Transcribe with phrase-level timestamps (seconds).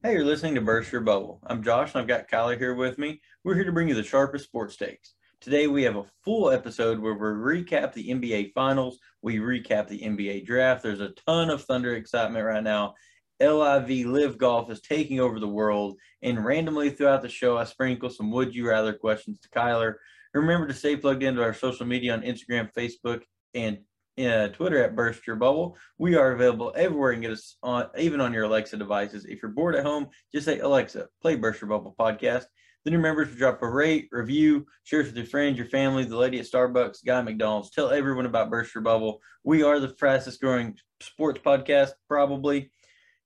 [0.00, 1.40] Hey, you're listening to Burst Your Bubble.
[1.44, 3.20] I'm Josh, and I've got Kyler here with me.
[3.42, 5.14] We're here to bring you the sharpest sports takes.
[5.40, 9.98] Today, we have a full episode where we recap the NBA Finals, we recap the
[9.98, 10.84] NBA Draft.
[10.84, 12.94] There's a ton of Thunder excitement right now.
[13.40, 18.08] LIV Live Golf is taking over the world, and randomly throughout the show, I sprinkle
[18.08, 19.94] some Would You Rather questions to Kyler.
[20.32, 23.22] Remember to stay plugged into our social media on Instagram, Facebook,
[23.52, 23.78] and
[24.18, 25.76] uh, Twitter at Burst Your Bubble.
[25.98, 29.24] We are available everywhere and get us on, even on your Alexa devices.
[29.24, 32.44] If you're bored at home, just say Alexa, play Burst Your Bubble podcast.
[32.84, 36.38] Then remember to drop a rate, review, share with your friends, your family, the lady
[36.38, 37.70] at Starbucks, guy McDonald's.
[37.70, 39.20] Tell everyone about Burst Your Bubble.
[39.44, 42.70] We are the fastest growing sports podcast, probably.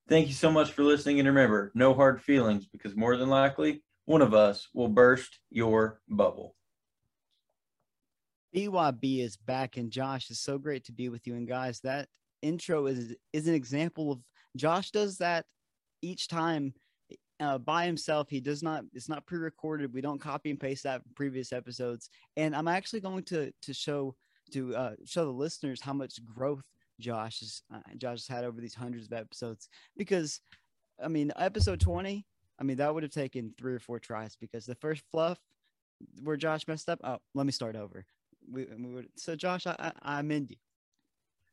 [0.09, 1.21] Thank you so much for listening.
[1.21, 6.01] And remember, no hard feelings because more than likely, one of us will burst your
[6.09, 6.57] bubble.
[8.55, 11.35] BYB is back, and Josh is so great to be with you.
[11.35, 12.09] And guys, that
[12.43, 14.21] intro is is an example of
[14.57, 15.47] Josh does that
[16.03, 16.75] each time
[17.41, 18.29] uh, by himself.
[18.29, 18.85] He does not.
[18.93, 19.93] It's not pre-recorded.
[19.93, 22.11] We don't copy and paste that from previous episodes.
[22.37, 24.15] And I'm actually going to to show
[24.53, 26.65] to uh, show the listeners how much growth
[27.01, 29.69] Josh has uh, Josh has had over these hundreds of episodes.
[29.97, 30.41] Because,
[31.03, 32.27] I mean, episode 20.
[32.61, 35.39] I mean, that would have taken three or four tries because the first fluff
[36.23, 37.01] where Josh messed up.
[37.03, 38.05] Oh, let me start over
[38.51, 39.09] we, we would.
[39.17, 40.57] So Josh, I, I am in you.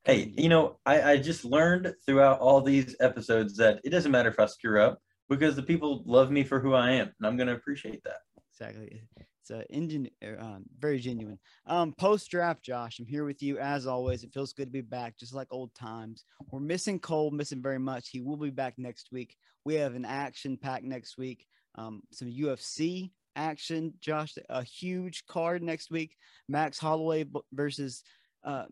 [0.06, 4.30] Hey, you know, I, I just learned throughout all these episodes that it doesn't matter
[4.30, 7.38] if I screw up because the people love me for who I am, and I'm
[7.38, 8.17] going to appreciate that.
[8.52, 9.02] Exactly.
[9.42, 11.40] It's a engine, um, very genuine.
[11.66, 14.23] Um, post draft, Josh, I'm here with you as always.
[14.23, 16.23] It feels good to be back, just like old times.
[16.52, 18.10] We're missing Cole, missing very much.
[18.10, 19.36] He will be back next week.
[19.66, 21.45] We have an action pack next week.
[21.76, 23.94] Um, some UFC action.
[24.02, 26.16] Josh, a huge card next week.
[26.48, 28.04] Max Holloway versus
[28.44, 28.66] uh,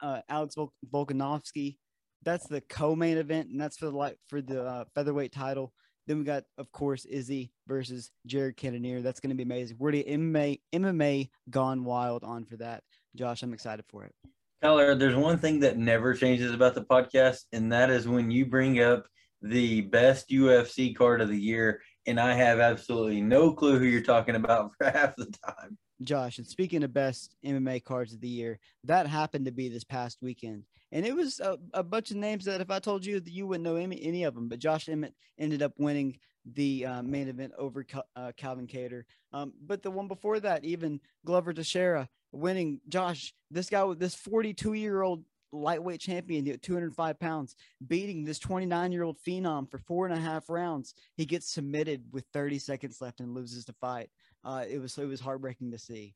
[0.00, 1.76] uh, Alex Vol- Volkanovski.
[2.24, 5.72] That's the co-main event, and that's for the light for the uh, featherweight title.
[6.06, 9.02] Then we got, of course, Izzy versus Jared Cannonier.
[9.02, 9.76] That's going to be amazing.
[9.78, 12.82] We're the MMA MMA gone wild on for that.
[13.14, 14.14] Josh, I'm excited for it.
[14.62, 18.46] Tyler, there's one thing that never changes about the podcast, and that is when you
[18.46, 19.06] bring up
[19.42, 24.00] the best UFC card of the year, and I have absolutely no clue who you're
[24.00, 25.76] talking about for half the time.
[26.02, 29.84] Josh, and speaking of best MMA cards of the year, that happened to be this
[29.84, 30.64] past weekend.
[30.92, 33.46] And it was a, a bunch of names that if I told you that you
[33.46, 36.18] wouldn't know any, any of them, but Josh Emmett ended up winning
[36.54, 37.84] the uh, main event over
[38.14, 39.02] uh, Calvin Kattar.
[39.32, 42.80] Um, but the one before that, even Glover Teixeira winning.
[42.88, 48.38] Josh, this guy with this 42 year old lightweight champion at 205 pounds, beating this
[48.38, 50.94] 29 year old phenom for four and a half rounds.
[51.16, 54.10] He gets submitted with 30 seconds left and loses the fight.
[54.44, 56.14] Uh, it was it was heartbreaking to see.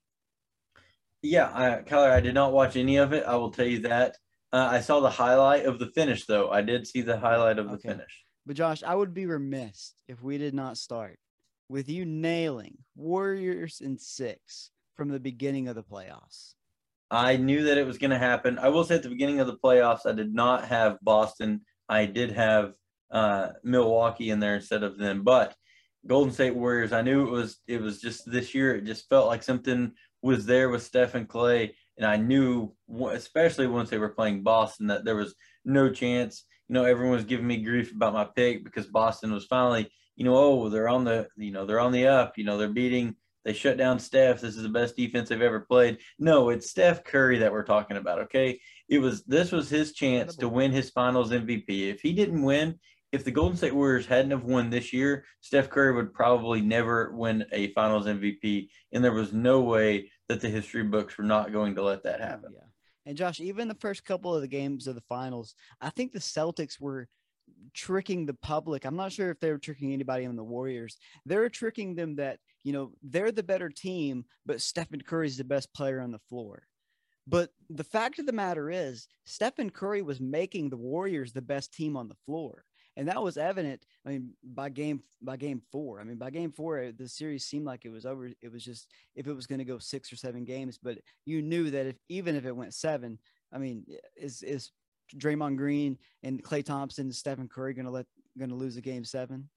[1.22, 3.24] Yeah, I, Kyler, I did not watch any of it.
[3.26, 4.16] I will tell you that.
[4.52, 6.50] Uh, I saw the highlight of the finish, though.
[6.50, 7.90] I did see the highlight of the okay.
[7.90, 8.24] finish.
[8.46, 11.18] But Josh, I would be remiss if we did not start
[11.68, 16.54] with you nailing Warriors in six from the beginning of the playoffs.
[17.10, 18.58] I knew that it was going to happen.
[18.58, 21.62] I will say at the beginning of the playoffs, I did not have Boston.
[21.88, 22.74] I did have
[23.10, 25.24] uh, Milwaukee in there instead of them.
[25.24, 25.54] But
[26.06, 28.76] Golden State Warriors, I knew it was it was just this year.
[28.76, 32.74] It just felt like something was there with Steph and Klay, and I knew,
[33.10, 35.34] especially once they were playing Boston, that there was
[35.64, 36.44] no chance.
[36.68, 40.24] You know, everyone was giving me grief about my pick because Boston was finally, you
[40.24, 42.38] know, oh, they're on the, you know, they're on the up.
[42.38, 44.40] You know, they're beating they shut down Steph.
[44.40, 45.98] This is the best defense they've ever played.
[46.18, 48.20] No, it's Steph Curry that we're talking about.
[48.20, 51.90] Okay, it was this was his chance to win his Finals MVP.
[51.90, 52.78] If he didn't win,
[53.12, 57.12] if the Golden State Warriors hadn't have won this year, Steph Curry would probably never
[57.12, 61.52] win a Finals MVP, and there was no way that the history books were not
[61.52, 62.52] going to let that happen.
[62.54, 62.66] Yeah.
[63.06, 66.18] And Josh, even the first couple of the games of the finals, I think the
[66.18, 67.08] Celtics were
[67.74, 68.84] tricking the public.
[68.84, 70.96] I'm not sure if they were tricking anybody on the Warriors.
[71.26, 75.44] They're tricking them that, you know, they're the better team, but Stephen Curry is the
[75.44, 76.64] best player on the floor.
[77.26, 81.72] But the fact of the matter is, Stephen Curry was making the Warriors the best
[81.72, 82.64] team on the floor.
[82.96, 83.86] And that was evident.
[84.04, 86.00] I mean, by game by game four.
[86.00, 88.30] I mean, by game four, uh, the series seemed like it was over.
[88.42, 91.40] It was just if it was going to go six or seven games, but you
[91.40, 93.18] knew that if even if it went seven,
[93.52, 93.86] I mean,
[94.16, 94.72] is is
[95.16, 98.06] Draymond Green and Klay Thompson and Stephen Curry going to let
[98.38, 99.48] going to lose a game seven?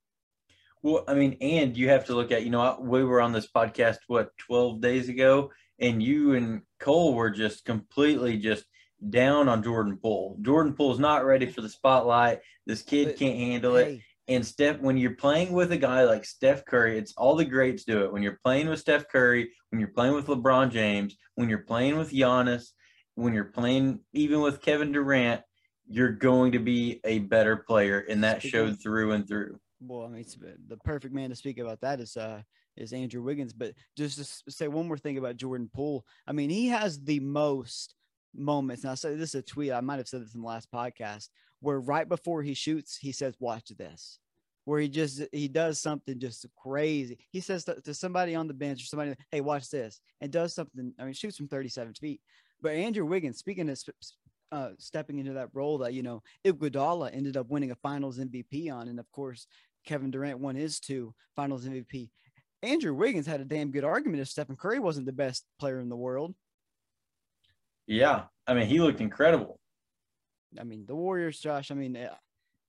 [0.82, 3.48] Well, I mean, and you have to look at you know we were on this
[3.48, 8.66] podcast what twelve days ago, and you and Cole were just completely just
[9.10, 10.38] down on Jordan Poole.
[10.42, 12.40] Jordan Poole's not ready for the spotlight.
[12.66, 13.96] This kid but, can't handle hey.
[13.96, 14.02] it.
[14.30, 17.84] And Steph, when you're playing with a guy like Steph Curry, it's all the greats
[17.84, 18.12] do it.
[18.12, 21.98] When you're playing with Steph Curry, when you're playing with LeBron James, when you're playing
[21.98, 22.70] with Giannis,
[23.16, 25.42] when you're playing even with Kevin Durant,
[25.88, 29.60] you're going to be a better player, and that showed through and through.
[29.82, 30.26] well, I mean,
[30.68, 32.42] the perfect man to speak about that is uh
[32.76, 33.54] is Andrew Wiggins.
[33.54, 37.20] But just to say one more thing about Jordan Poole, I mean, he has the
[37.20, 37.96] most
[38.34, 38.84] moments.
[38.84, 39.72] And I said this is a tweet.
[39.72, 41.30] I might have said this in the last podcast
[41.60, 44.20] where right before he shoots, he says, "Watch this."
[44.66, 47.18] Where he just he does something just crazy.
[47.32, 50.54] He says to, to somebody on the bench or somebody, "Hey, watch this," and does
[50.54, 50.94] something.
[51.00, 52.22] I mean, shoots from 37 feet.
[52.64, 53.78] But Andrew Wiggins, speaking of
[54.54, 58.72] uh, stepping into that role that you know Iguodala ended up winning a Finals MVP
[58.72, 59.46] on, and of course
[59.86, 62.10] Kevin Durant won his two Finals MVP.
[62.64, 65.90] Andrew Wiggins had a damn good argument if Stephen Curry wasn't the best player in
[65.90, 66.34] the world.
[67.86, 69.60] Yeah, I mean he looked incredible.
[70.58, 71.70] I mean the Warriors, Josh.
[71.70, 71.98] I mean.
[71.98, 72.16] Uh,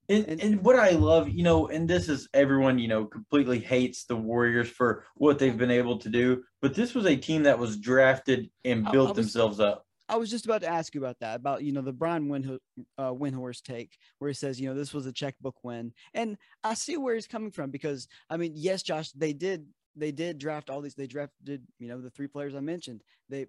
[0.07, 3.57] and, and, and what I love, you know, and this is everyone, you know, completely
[3.57, 7.43] hates the Warriors for what they've been able to do, but this was a team
[7.43, 9.84] that was drafted and built was, themselves up.
[10.07, 12.59] I was just about to ask you about that, about you know the Brian Windhorst,
[12.97, 16.97] uh, take, where he says you know this was a checkbook win, and I see
[16.97, 19.65] where he's coming from because I mean yes, Josh, they did
[19.95, 23.47] they did draft all these, they drafted you know the three players I mentioned, they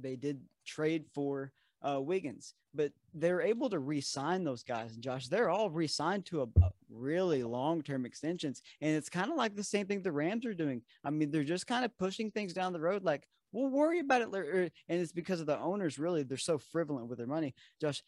[0.00, 4.94] they did trade for uh, Wiggins, but they're able to re-sign those guys.
[4.94, 9.36] And Josh, they're all re-signed to a, a really long-term extensions, and it's kind of
[9.36, 10.82] like the same thing the Rams are doing.
[11.04, 14.22] I mean, they're just kind of pushing things down the road, like we'll worry about
[14.22, 14.70] it later.
[14.88, 17.54] And it's because of the owners, really, they're so frivolent with their money.
[17.80, 18.02] Josh,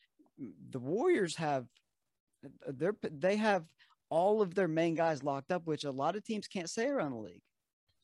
[0.71, 1.67] the Warriors have
[2.67, 3.65] they're they have
[4.09, 7.13] all of their main guys locked up, which a lot of teams can't say around
[7.13, 7.43] the league.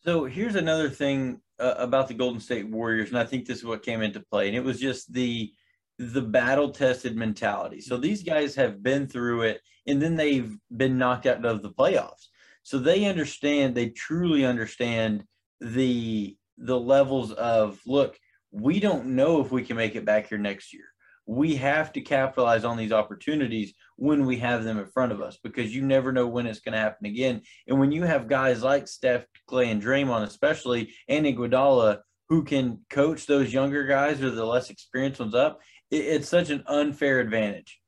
[0.04, 3.64] So here's another thing uh, about the Golden State Warriors, and I think this is
[3.64, 5.52] what came into play, and it was just the
[5.98, 7.80] the battle tested mentality.
[7.80, 11.70] So these guys have been through it, and then they've been knocked out of the
[11.70, 12.28] playoffs.
[12.62, 15.24] So they understand, they truly understand
[15.60, 18.18] the the levels of look,
[18.50, 20.84] we don't know if we can make it back here next year.
[21.26, 25.38] We have to capitalize on these opportunities when we have them in front of us
[25.42, 27.42] because you never know when it's going to happen again.
[27.66, 31.98] And when you have guys like Steph, Klay, and Draymond, especially, and Iguodala,
[32.28, 35.60] who can coach those younger guys or the less experienced ones up,
[35.90, 37.80] it, it's such an unfair advantage.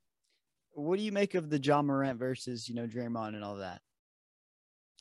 [0.73, 3.81] What do you make of the Ja Morant versus, you know, Draymond and all that?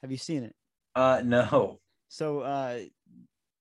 [0.02, 0.56] Have you seen it?
[0.96, 1.80] Uh, no.
[2.10, 2.80] So, uh,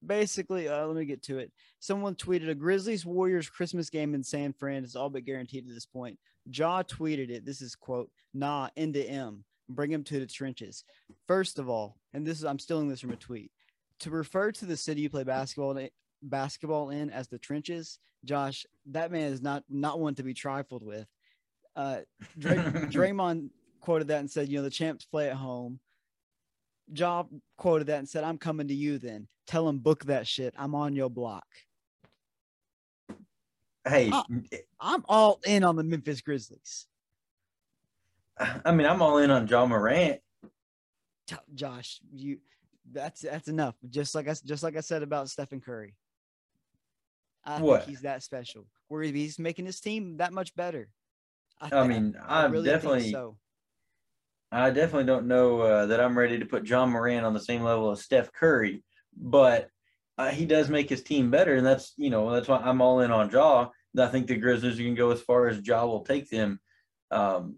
[0.04, 1.52] basically, uh, let me get to it.
[1.80, 5.74] Someone tweeted a Grizzlies Warriors Christmas game in San Fran is all but guaranteed at
[5.74, 6.18] this point.
[6.50, 7.44] Ja tweeted it.
[7.44, 9.44] This is quote, nah, into M.
[9.68, 10.84] Bring him to the trenches.
[11.26, 13.50] First of all, and this is I'm stealing this from a tweet.
[14.00, 15.90] To refer to the city you play basketball in,
[16.22, 20.84] basketball in as the trenches, Josh, that man is not not one to be trifled
[20.84, 21.06] with.
[21.74, 22.00] Uh,
[22.38, 23.50] Dray, Draymond
[23.80, 25.80] quoted that and said, you know, the champs play at home.
[26.92, 29.28] Job quoted that and said, I'm coming to you then.
[29.46, 30.54] Tell him book that shit.
[30.56, 31.46] I'm on your block.
[33.88, 34.10] Hey,
[34.80, 36.86] I'm all in on the Memphis Grizzlies.
[38.38, 40.20] I mean, I'm all in on Ja Morant.
[41.54, 42.38] Josh, you
[42.92, 43.74] that's that's enough.
[43.88, 45.94] Just like I just like I said about Stephen Curry.
[47.44, 47.80] I what?
[47.80, 48.66] think he's that special.
[48.88, 50.88] Where he's making his team that much better.
[51.60, 53.36] I, I mean, I, I really definitely so.
[54.52, 57.62] I definitely don't know uh, that I'm ready to put Ja Morant on the same
[57.62, 58.82] level as Steph Curry,
[59.16, 59.68] but
[60.18, 63.00] uh, he does make his team better, and that's you know that's why I'm all
[63.00, 63.68] in on Ja.
[63.98, 66.60] I think the Grizzlies can go as far as Ja will take them.
[67.10, 67.56] Um,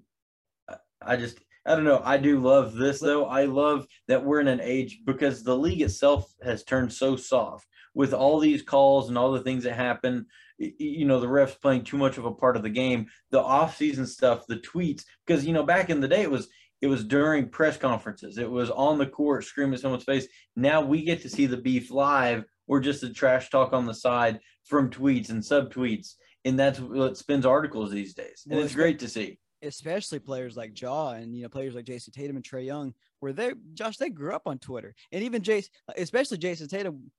[1.03, 2.01] I just I don't know.
[2.05, 3.27] I do love this though.
[3.27, 7.67] I love that we're in an age because the league itself has turned so soft
[7.95, 10.27] with all these calls and all the things that happen.
[10.59, 14.07] You know, the refs playing too much of a part of the game, the off-season
[14.07, 15.05] stuff, the tweets.
[15.27, 16.49] Because you know, back in the day, it was
[16.81, 18.39] it was during press conferences.
[18.39, 20.27] It was on the court screaming someone's face.
[20.55, 23.95] Now we get to see the beef live or just the trash talk on the
[23.95, 26.15] side from tweets and subtweets.
[26.45, 28.45] And that's what spins articles these days.
[28.47, 29.39] And well, it's great to see.
[29.61, 33.33] Especially players like Ja and you know players like Jayson Tatum and Trae Young, where
[33.33, 37.11] they Josh they grew up on Twitter, and even Jayson, especially Jayson Tatum,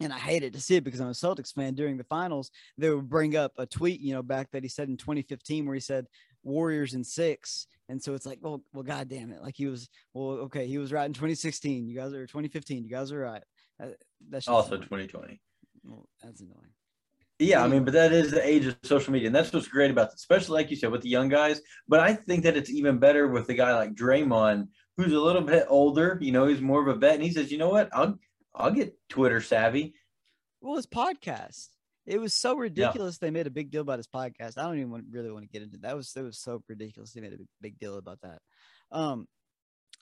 [0.00, 1.74] and I hated to see it because I'm a Celtics fan.
[1.74, 4.88] During the finals, they would bring up a tweet, you know, back that he said
[4.88, 6.06] in 2015, where he said
[6.42, 9.42] Warriors in six, and so it's like, well, well, god damn it.
[9.42, 11.86] Like he was, well, okay, he was right in 2016.
[11.86, 12.84] You guys are 2015.
[12.84, 13.42] You guys are right.
[13.82, 13.88] Uh,
[14.28, 15.08] that's also annoying.
[15.08, 15.40] 2020.
[15.84, 16.72] Well, that's annoying.
[17.38, 19.90] Yeah, I mean, but that is the age of social media, and that's what's great
[19.90, 21.60] about it, especially like you said with the young guys.
[21.88, 25.42] But I think that it's even better with a guy like Draymond, who's a little
[25.42, 26.18] bit older.
[26.20, 27.88] You know, he's more of a vet, and he says, "You know what?
[27.92, 28.16] I'll
[28.54, 29.94] I'll get Twitter savvy."
[30.60, 31.68] Well, his podcast.
[32.04, 33.18] It was so ridiculous.
[33.20, 33.26] Yeah.
[33.26, 34.58] They made a big deal about his podcast.
[34.58, 35.88] I don't even want, really want to get into that.
[35.88, 35.96] that.
[35.96, 37.12] Was it was so ridiculous.
[37.12, 38.40] They made a big, big deal about that.
[38.90, 39.28] Um,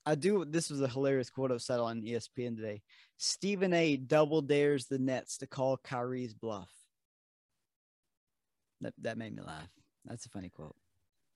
[0.06, 0.44] I do.
[0.46, 2.80] This was a hilarious quote I said on ESPN today.
[3.18, 3.96] Stephen A.
[3.96, 6.70] double dares the Nets to call Kyrie's bluff.
[8.80, 9.68] That that made me laugh.
[10.06, 10.76] That's a funny quote.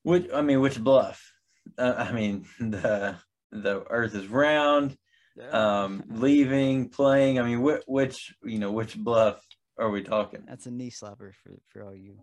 [0.02, 1.32] Which I mean, which bluff?
[1.76, 3.16] Uh, I mean the
[3.52, 4.96] the Earth is round,
[5.50, 7.38] um, leaving, playing.
[7.38, 9.44] I mean, which, which you know, which bluff
[9.78, 10.44] are we talking?
[10.46, 12.18] That's a knee slapper for for all you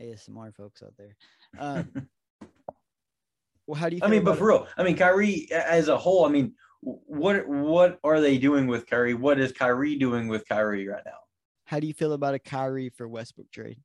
[0.00, 1.16] ASMR folks out there.
[1.58, 2.08] Um,
[3.66, 4.02] well, how do you?
[4.04, 6.24] I mean, but for real, I mean, Kyrie as a whole.
[6.24, 9.14] I mean, what what are they doing with Kyrie?
[9.14, 11.18] What is Kyrie doing with Kyrie right now?
[11.64, 13.78] How do you feel about a Kyrie for Westbrook trade?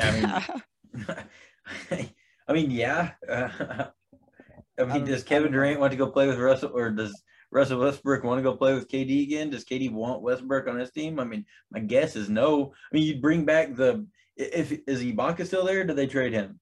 [0.00, 0.10] I
[0.94, 1.06] mean,
[2.48, 3.12] I mean, yeah.
[3.28, 3.48] Uh,
[4.78, 5.52] I mean, don't- does I Kevin.
[5.52, 8.74] Durant want to go play with Russell, or does Russell Westbrook want to go play
[8.74, 9.50] with KD again?
[9.50, 11.18] Does KD want Westbrook on his team?
[11.18, 12.72] I mean, my guess is no.
[12.92, 15.84] I mean, you'd bring back the if is Ibaka still there?
[15.84, 16.60] do they trade him?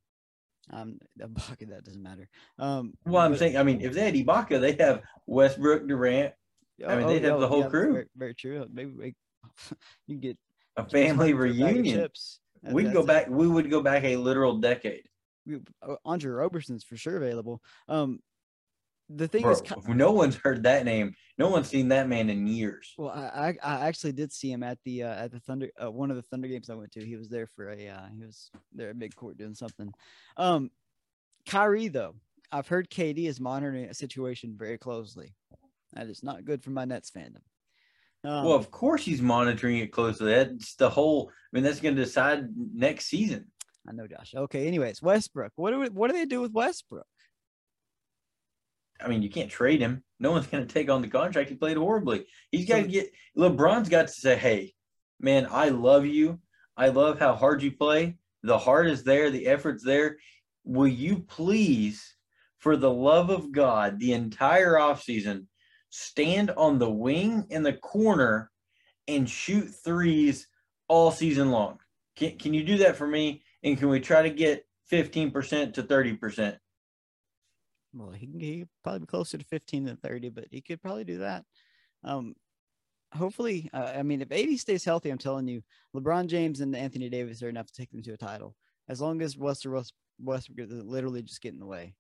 [0.71, 2.28] um, Ibaka, that doesn't matter.
[2.59, 6.35] Um, Well, I'm saying, I mean, if they had Ibaka, they'd have Westbrook, Durant,
[6.87, 7.92] I mean, they'd have the whole crew.
[7.92, 8.66] Very, very true.
[8.73, 9.14] Maybe we,
[10.07, 10.38] you get
[10.76, 12.09] a family reunion.
[12.62, 13.07] We'd go it.
[13.07, 13.28] back.
[13.28, 15.04] We would go back a literal decade.
[15.83, 17.62] Uh, Andre Roberson's for sure available.
[17.88, 18.21] Um,
[19.09, 21.15] the thing Bro, is, no one's heard that name.
[21.38, 22.95] No one's seen that man in years.
[22.99, 26.11] well, I, I actually did see him at the uh, at the Thunder uh, one
[26.11, 27.05] of the Thunder games I went to.
[27.05, 29.93] He was there for a uh, he was there at midcourt doing something.
[30.37, 30.71] Um,
[31.47, 32.17] Kyrie though,
[32.53, 35.35] I've heard KD is monitoring a situation very closely.
[35.95, 37.43] That is not good for my Nets fandom.
[38.25, 40.35] Um, well, of course he's monitoring it closely.
[40.35, 41.31] That's the whole.
[41.31, 43.47] I mean, that's going to decide next season.
[43.88, 44.35] I know, Josh.
[44.37, 44.67] Okay.
[44.67, 45.53] Anyways, Westbrook.
[45.57, 47.07] What do we, what do they do with Westbrook?
[49.00, 50.02] I mean, you can't trade him.
[50.19, 51.50] No one's going to take on the contract.
[51.50, 52.26] He played horribly.
[52.50, 53.12] He's got to get.
[53.37, 54.75] LeBron's got to say, "Hey,
[55.21, 56.40] man, I love you.
[56.76, 58.17] I love how hard you play.
[58.43, 59.31] The heart is there.
[59.31, 60.19] The effort's there.
[60.64, 62.14] Will you please,
[62.59, 65.47] for the love of God, the entire offseason,
[65.90, 68.50] stand on the wing in the corner
[69.07, 70.47] and shoot threes
[70.88, 71.78] all season long?
[72.17, 73.43] Can, can you do that for me?
[73.62, 76.59] And can we try to get 15% to 30%?
[77.99, 81.05] Well, he can he probably be closer to 15 than 30, but he could probably
[81.05, 81.45] do that.
[82.05, 82.35] Um,
[83.12, 85.62] hopefully, uh, I mean, if AD stays healthy, I'm telling you,
[85.97, 88.55] LeBron James and Anthony Davis are enough to take them to a title.
[88.88, 91.95] As long as Westbrook, West- Westbrook literally just get in the way.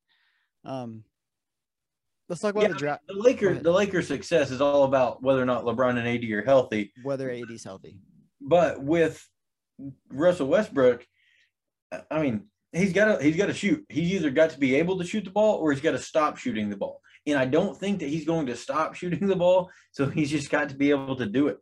[0.64, 1.02] Um,
[2.28, 3.02] let's talk about Yeah, the draft.
[3.08, 6.44] The Lakers, the Lakers' success is all about whether or not LeBron and AD are
[6.44, 6.92] healthy.
[7.02, 7.98] Whether AD is healthy.
[8.40, 9.26] But with
[10.10, 11.04] Russell Westbrook,
[12.10, 13.84] I mean, he's got to he's got to shoot.
[13.88, 16.36] He's either got to be able to shoot the ball or he's got to stop
[16.36, 17.02] shooting the ball.
[17.26, 19.70] And I don't think that he's going to stop shooting the ball.
[19.92, 21.58] So he's just got to be able to do it.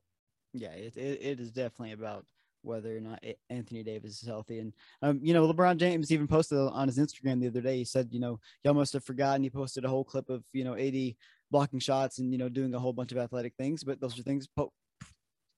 [0.53, 2.25] Yeah, it, it, it is definitely about
[2.63, 4.59] whether or not Anthony Davis is healthy.
[4.59, 7.77] And, um, you know, LeBron James even posted on his Instagram the other day.
[7.79, 9.43] He said, you know, y'all must have forgotten.
[9.43, 11.15] He posted a whole clip of, you know, AD
[11.51, 13.85] blocking shots and, you know, doing a whole bunch of athletic things.
[13.85, 14.73] But those are things po-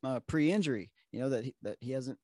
[0.04, 2.18] uh, pre injury, you know, that he, that he hasn't.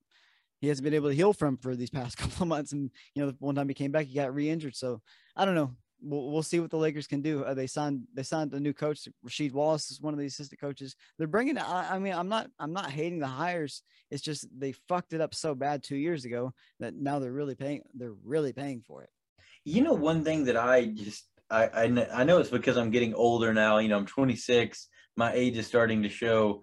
[0.65, 3.25] He hasn't been able to heal from for these past couple of months, and you
[3.25, 4.75] know, one time he came back, he got re-injured.
[4.75, 5.03] So
[5.37, 5.73] I don't know.
[6.01, 7.45] We'll, we'll see what the Lakers can do.
[7.45, 9.07] Uh, they signed they signed a new coach.
[9.27, 10.97] Rasheed Wallace is one of the assistant coaches.
[11.19, 11.59] They're bringing.
[11.59, 13.83] I, I mean, I'm not I'm not hating the hires.
[14.11, 17.55] It's just they fucked it up so bad two years ago that now they're really
[17.55, 17.83] paying.
[17.93, 19.11] They're really paying for it.
[19.67, 23.13] You know, one thing that I just I I, I know it's because I'm getting
[23.13, 23.79] older now.
[23.79, 24.89] You know, I'm 26.
[25.17, 26.63] My age is starting to show.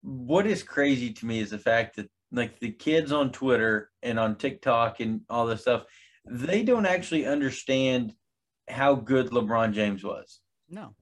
[0.00, 4.18] What is crazy to me is the fact that like the kids on Twitter and
[4.18, 5.84] on TikTok and all this stuff,
[6.26, 8.12] they don't actually understand
[8.68, 10.40] how good LeBron James was.
[10.68, 10.94] No,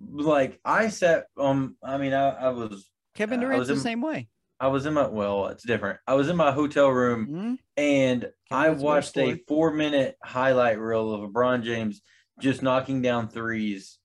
[0.00, 4.28] Like I sat um I mean I, I was Kevin Durant's was the same way.
[4.58, 6.00] I was in my well, it's different.
[6.06, 7.58] I was in my hotel room Mhm.
[7.76, 12.02] and I watched a four minute highlight reel of LeBron James
[12.40, 13.98] just knocking down threes.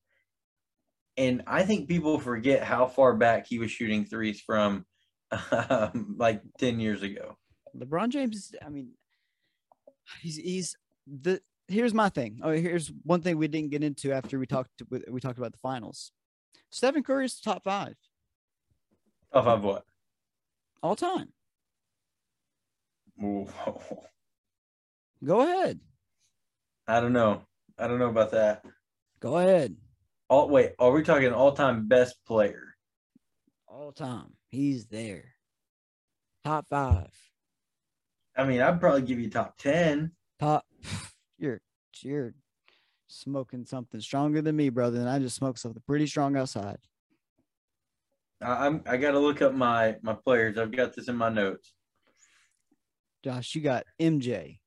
[1.18, 4.86] And I think people forget how far back he was shooting threes from
[5.70, 7.38] um, like 10 years ago.
[7.78, 8.92] LeBron James, I mean,
[10.22, 10.76] he's he's
[11.08, 11.42] the.
[11.68, 12.40] Here's my thing.
[12.42, 14.82] Oh, here's one thing we didn't get into after we talked
[15.12, 16.12] we talked about the finals.
[16.72, 17.94] Stephen Curry is top five
[19.34, 19.84] Off of what?
[20.82, 21.32] all time.
[23.24, 23.48] Ooh,
[25.24, 25.80] Go ahead.
[26.88, 27.44] I don't know.
[27.78, 28.64] I don't know about that.
[29.20, 29.76] Go ahead.
[30.28, 32.76] All wait, are we talking all time best player?
[33.68, 34.34] All time.
[34.50, 35.36] He's there.
[36.44, 37.12] Top five.
[38.36, 40.12] I mean, I'd probably give you top 10.
[40.40, 40.66] Top.
[41.38, 41.62] You're
[42.02, 42.34] you're
[43.08, 45.00] smoking something stronger than me, brother.
[45.00, 46.78] And I just smoked something pretty strong outside.
[48.42, 50.58] I, I'm I gotta look up my my players.
[50.58, 51.74] I've got this in my notes.
[53.24, 54.60] Josh, you got MJ.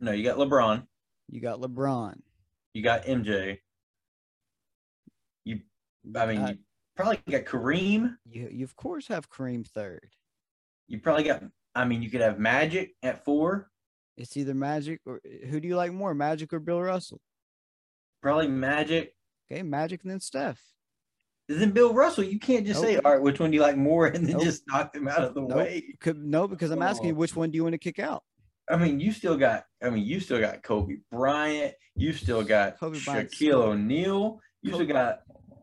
[0.00, 0.86] No, you got LeBron.
[1.30, 2.20] You got LeBron.
[2.72, 3.58] You got MJ.
[5.44, 5.60] You,
[6.16, 6.58] I mean, you
[6.96, 8.16] probably got Kareem.
[8.24, 10.08] you you of course have Kareem third.
[10.88, 11.42] You probably got.
[11.74, 13.70] I mean, you could have Magic at four.
[14.16, 15.20] It's either Magic or
[15.50, 17.20] who do you like more, Magic or Bill Russell?
[18.22, 19.14] Probably Magic.
[19.50, 20.60] Okay, Magic and then Steph.
[21.48, 24.06] Then Bill Russell, you can't just say, all right, which one do you like more,
[24.14, 24.44] and then Nope.
[24.44, 25.56] just knock them out of the Nope.
[25.58, 25.84] way.
[26.00, 28.22] Could, no, because I'm asking you which one do you want to kick out?
[28.70, 29.64] I mean, you still got.
[29.82, 31.74] I mean, you still got Kobe Bryant.
[31.96, 34.40] You still got Kobe Shaquille O'Neal.
[34.62, 35.18] You Kobe- still got.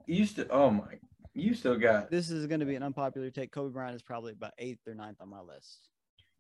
[0.05, 0.45] You still.
[0.51, 0.99] Oh my.
[1.33, 2.11] You still got.
[2.11, 3.51] This is going to be an unpopular take.
[3.51, 5.87] Kobe Bryant is probably about eighth or ninth on my list.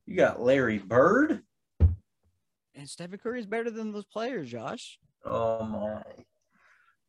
[0.05, 1.41] You got Larry Bird.
[2.75, 4.99] And Stephen Curry is better than those players, Josh.
[5.25, 6.01] Oh my.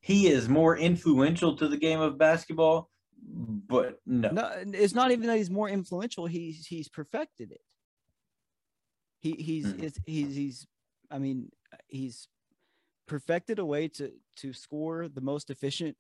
[0.01, 2.91] He is more influential to the game of basketball,
[3.25, 4.31] but no.
[4.31, 6.27] No, it's not even that he's more influential.
[6.27, 7.61] He's he's perfected it.
[9.21, 9.83] He he's Mhm.
[9.85, 10.67] it's, he's he's
[11.11, 11.51] I mean
[11.87, 12.27] he's
[13.07, 15.97] perfected a way to to score the most efficient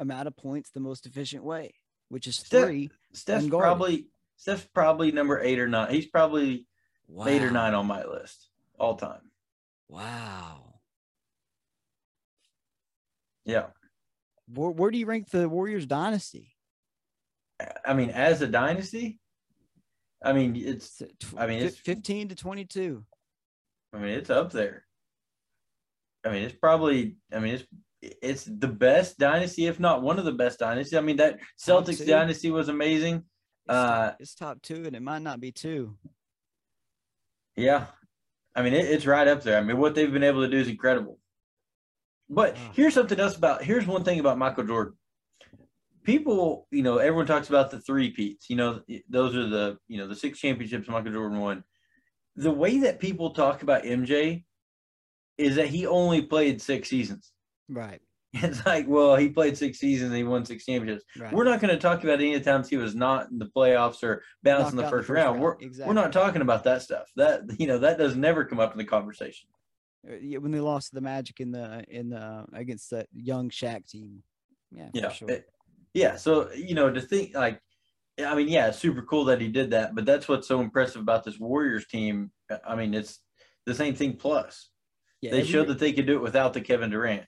[0.00, 1.74] amount of points the most efficient way,
[2.08, 2.90] which is Steph- three.
[3.12, 5.92] Steph's probably Steph's probably number eight or nine.
[5.94, 6.66] He's probably
[7.06, 7.26] Wow.
[7.26, 9.30] eight or nine on my list all time.
[9.88, 10.80] Wow.
[13.44, 13.66] Yeah.
[14.46, 16.54] Where, where do you rank the Warriors dynasty?
[17.84, 19.20] I mean, as a dynasty,
[20.22, 23.04] I mean it's It's, tw- I mean, it's- 15 to 22.
[23.92, 24.86] I mean it's up there.
[26.24, 27.66] I mean it's probably I mean it's
[28.02, 30.96] it's the best dynasty, if not one of the best dynasties.
[30.96, 33.16] I mean that Top Celtics dynasty was amazing.
[33.66, 35.96] It's, top, Uh, it's top two, and it might not be two.
[37.56, 37.86] Yeah.
[38.54, 39.58] I mean, it, it's right up there.
[39.58, 41.18] I mean, what they've been able to do is incredible.
[42.28, 42.70] But Wow.
[42.74, 44.94] here's something else about here's one thing about Michael Jordan.
[46.02, 48.48] People, you know, everyone talks about the three peats.
[48.48, 51.62] You know, those are the, you know, the six championships Michael Jordan won.
[52.36, 54.44] The way that people talk about MJ
[55.36, 57.32] is that he only played six seasons.
[57.70, 58.00] Right.
[58.32, 61.04] It's like, well, he played six seasons and he won six championships.
[61.18, 61.32] Right.
[61.32, 63.46] We're not going to talk about any of the times he was not in the
[63.46, 65.40] playoffs or bouncing Knocked the out first, round.
[65.40, 65.88] We're, Exactly.
[65.88, 67.08] we're not talking about that stuff.
[67.16, 69.48] That you know that does never come up in the conversation.
[70.08, 73.50] Uh, yeah, when they lost to the Magic in the in the against that young
[73.50, 74.22] Shaq team.
[74.70, 75.30] Yeah, for Yeah, sure.
[75.30, 75.48] it-
[75.92, 76.14] yeah.
[76.14, 77.60] So you know to think like,
[78.24, 79.96] I mean, yeah, super cool that he did that.
[79.96, 82.30] But that's what's so impressive about this Warriors team.
[82.64, 83.18] I mean, it's
[83.66, 84.70] the same thing plus.
[85.20, 87.24] yeah, they showed that they could do it without the Kevin Durant.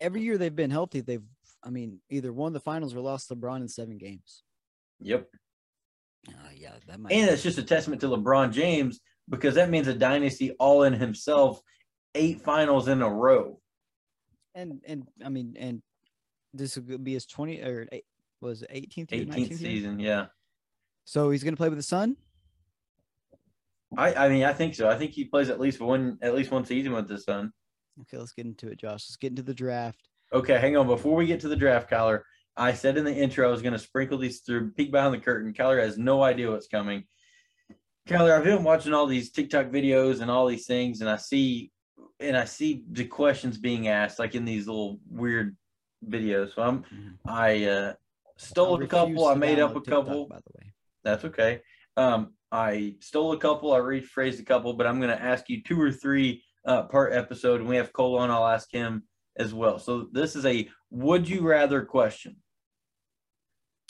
[0.00, 1.00] Every year they've been healthy.
[1.00, 1.22] They've,
[1.64, 4.42] I mean, either won the finals or lost LeBron in seven games.
[5.00, 5.28] Yep.
[6.28, 7.12] Uh, yeah, that might.
[7.12, 10.92] And it's just a testament to LeBron James because that means a dynasty all in
[10.92, 11.60] himself,
[12.14, 13.60] eight finals in a row.
[14.54, 15.82] and and I mean, and
[16.52, 18.04] this will be his twenty or eight,
[18.40, 19.58] was it 18th, 18th 19th year?
[19.58, 20.00] season.
[20.00, 20.26] Yeah.
[21.04, 22.16] So he's gonna play with the son.
[23.96, 24.88] I, I mean, I think so.
[24.88, 27.52] I think he plays at least one, at least one season with the son.
[28.02, 29.06] Okay, let's get into it, Josh.
[29.08, 30.08] Let's get into the draft.
[30.32, 30.86] Okay, hang on.
[30.86, 32.22] Before we get to the draft, Kyler,
[32.56, 35.18] I said in the intro I was going to sprinkle these through, peek behind the
[35.18, 35.52] curtain.
[35.52, 37.04] Kyler has no idea what's coming.
[38.08, 41.72] Kyler, I've been watching all these TikTok videos and all these things, and I see,
[42.20, 45.56] and I see the questions being asked, like in these little weird
[46.08, 46.54] videos.
[46.54, 46.84] So I'm,
[47.26, 47.92] I uh,
[48.36, 49.26] stole I a couple.
[49.26, 50.26] I made up a TikTok, couple.
[50.26, 50.72] by the way.
[51.02, 51.60] That's okay.
[51.96, 53.72] Um, I stole a couple.
[53.72, 57.12] I rephrased a couple, but I'm going to ask you two or three uh, part
[57.12, 57.60] episode.
[57.60, 58.30] And we have Cole on.
[58.30, 59.04] I'll ask him
[59.36, 59.78] as well.
[59.78, 62.36] So this is a would you rather question.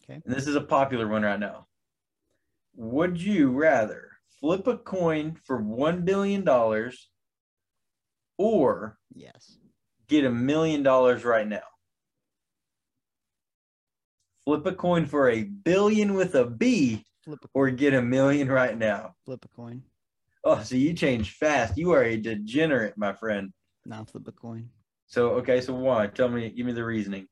[0.05, 0.21] Okay.
[0.25, 1.67] And this is a popular one right now.
[2.77, 4.11] Would you rather
[4.41, 6.47] flip a coin for $1 billion
[8.39, 9.59] or Yes.
[10.09, 11.63] get a million dollars right now?
[14.45, 18.49] Flip a coin for a billion with a B Flip a or get a million
[18.49, 19.17] right now.
[19.25, 19.83] flip a coin.
[20.49, 21.77] Oh, so you change fast.
[21.77, 23.53] You are a degenerate, my friend.
[23.85, 24.71] Now flip a coin.
[25.09, 26.07] So okay, so why?
[26.07, 27.27] Tell me, give me the reasoning.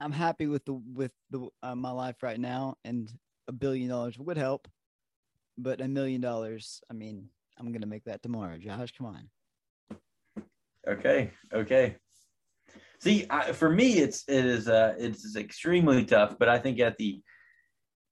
[0.00, 3.10] I'm happy with the with the uh, my life right now, and
[3.48, 4.68] a billion dollars would help.
[5.58, 8.56] But a million dollars, I mean, I'm gonna make that tomorrow.
[8.56, 10.44] Josh, come on.
[10.86, 11.96] Okay, okay.
[13.00, 16.98] See, I, for me, it's it is uh it's extremely tough, but I think at
[16.98, 17.20] the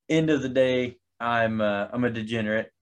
[0.09, 2.73] end of the day, I'm uh, I'm a degenerate,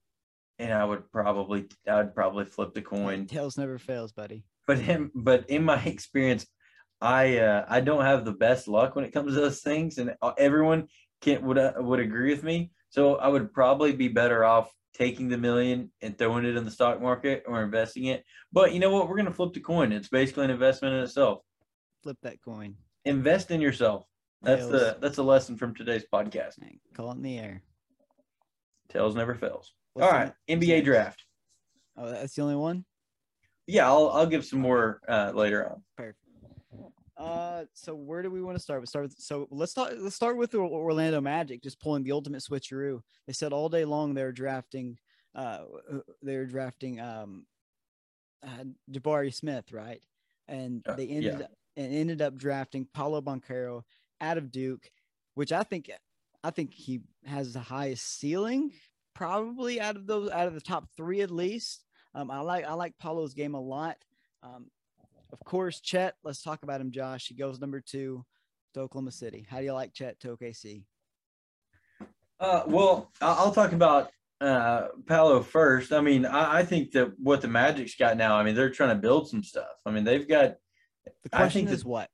[0.59, 3.27] and I would probably I'd probably flip the coin.
[3.27, 4.43] Tails never fails, buddy.
[4.65, 6.45] But in but in my experience,
[7.01, 10.15] I uh, I don't have the best luck when it comes to those things, and
[10.21, 10.87] uh, everyone
[11.21, 12.71] can would uh, would agree with me.
[12.89, 16.71] So I would probably be better off taking the million and throwing it in the
[16.71, 18.23] stock market or investing it.
[18.51, 19.07] But you know what?
[19.07, 19.91] We're gonna flip the coin.
[19.91, 21.41] It's basically an investment in itself.
[22.03, 22.75] Flip that coin.
[23.05, 24.05] Invest in yourself.
[24.41, 26.53] That's the that's a lesson from today's podcast.
[26.93, 27.63] Call it in the air.
[28.89, 29.73] Tails never fails.
[29.97, 31.23] What's All right, ne- what's the NBA draft.
[31.97, 32.85] Oh, that's the only one.
[33.65, 35.83] Yeah, I'll I'll give some more uh, later on.
[35.97, 36.19] Perfect.
[37.17, 38.79] Uh, so where do we want to start?
[38.79, 39.97] We start with so let's start.
[39.97, 43.01] Let's start with the Orlando Magic, just pulling the ultimate switcheroo.
[43.25, 44.99] They said all day long they were drafting.
[45.33, 45.61] Uh,
[46.21, 47.47] they're drafting um
[48.45, 50.01] uh, Jabari Smith, right?
[50.47, 51.45] And Uh, they ended yeah.
[51.45, 53.81] up, and ended up drafting Paolo Banchero
[54.21, 54.91] out of Duke,
[55.33, 55.89] which I think
[56.43, 58.71] I think he has the highest ceiling
[59.17, 61.83] probably out of those out of the top three at least.
[62.13, 63.97] Um, I like I like Paolo's game a lot.
[64.43, 64.67] Um,
[65.33, 66.15] of course, Chet.
[66.23, 67.27] Let's talk about him, Josh.
[67.27, 68.23] He goes number two
[68.75, 69.45] to Oklahoma City.
[69.49, 70.83] How do you like Chet to OKC?
[72.39, 75.91] Uh, well, I- I'll talk about uh, Palo first.
[75.91, 78.95] I mean, I, I think that what the Magic's got now, I mean, they're trying
[78.95, 79.65] to build some stuff.
[79.85, 80.55] I mean, they've got,
[81.23, 82.09] The question is what?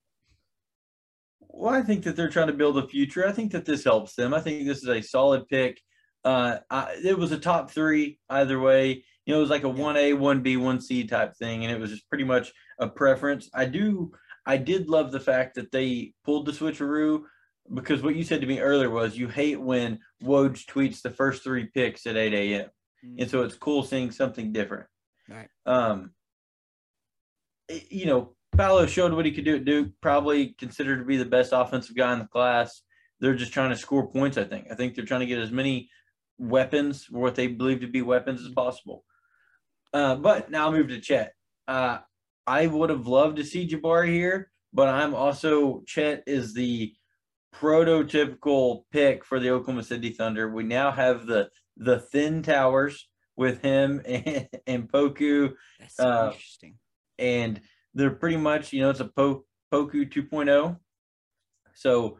[1.49, 3.27] well, I think that they're trying to build a future.
[3.27, 4.33] I think that this helps them.
[4.33, 5.79] I think this is a solid pick.
[6.23, 9.03] Uh, I, it was a top three either way.
[9.25, 11.73] You know, it was like a one A, one B, one C type thing, and
[11.73, 13.49] it was just pretty much a preference.
[13.53, 14.11] I do,
[14.45, 17.23] I did love the fact that they pulled the switcheroo
[17.73, 21.43] because what you said to me earlier was you hate when Woj tweets the first
[21.43, 22.69] three picks at 8 a.m.
[23.17, 24.85] And so it's cool seeing something different.
[25.29, 25.49] Right.
[25.65, 26.11] Um,
[27.89, 31.25] you know, Paolo showed what he could do at Duke, probably considered to be the
[31.25, 32.81] best offensive guy in the class.
[33.19, 34.67] They're just trying to score points, I think.
[34.71, 35.89] I think they're trying to get as many
[36.37, 39.03] weapons, or what they believe to be weapons, as possible.
[39.93, 41.33] Uh, but now I'll move to Chet.
[41.67, 41.99] Uh,
[42.47, 46.93] I would have loved to see Jabari here, but I'm also, Chet is the
[47.55, 50.49] prototypical pick for the Oklahoma City Thunder.
[50.49, 56.25] We now have the the thin towers with him and, and Poku, That's so uh,
[56.27, 56.75] interesting.
[57.17, 57.61] and
[57.93, 60.77] they're pretty much, you know, it's a po- Poku 2.0.
[61.73, 62.17] So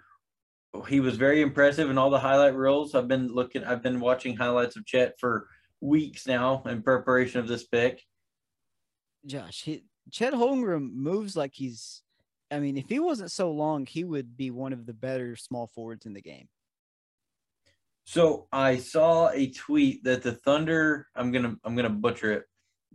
[0.88, 2.96] he was very impressive in all the highlight reels.
[2.96, 5.48] I've been looking, I've been watching highlights of Chet for
[5.82, 8.02] weeks now in preparation of this pick.
[9.26, 12.02] Josh, he, Chet Holmgren moves like he's.
[12.52, 15.68] I mean, if he wasn't so long, he would be one of the better small
[15.68, 16.48] forwards in the game.
[18.06, 22.44] So I saw a tweet that the Thunder, I'm gonna I'm gonna butcher it.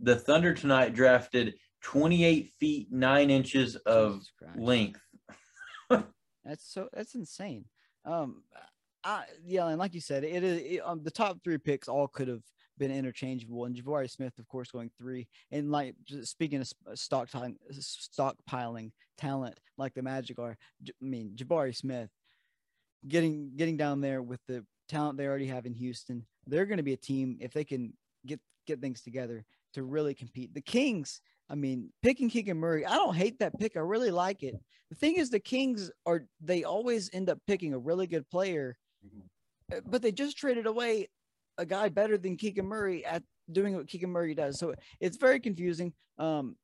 [0.01, 4.21] The Thunder tonight drafted 28 feet nine inches of
[4.55, 5.01] length.
[6.43, 7.65] That's so that's insane.
[8.05, 8.43] Um,
[9.03, 12.07] I yeah, and like you said, it is it, um, the top three picks all
[12.07, 12.43] could have
[12.77, 15.27] been interchangeable, and Jabari Smith, of course, going three.
[15.51, 21.75] And like speaking of sp- stockpiling, stockpiling talent like the Magic are, I mean Jabari
[21.75, 22.09] Smith,
[23.07, 26.83] getting getting down there with the talent they already have in Houston, they're going to
[26.83, 27.93] be a team if they can
[28.25, 30.53] get get things together to really compete.
[30.53, 33.75] The Kings, I mean, picking Keegan Murray, I don't hate that pick.
[33.75, 34.55] I really like it.
[34.89, 38.77] The thing is, the Kings are they always end up picking a really good player,
[39.71, 41.09] uh, but they just traded away
[41.57, 44.59] a guy better than Keegan Murray at doing what Keegan Murray does.
[44.59, 45.93] So it's very confusing.
[46.17, 46.55] Um,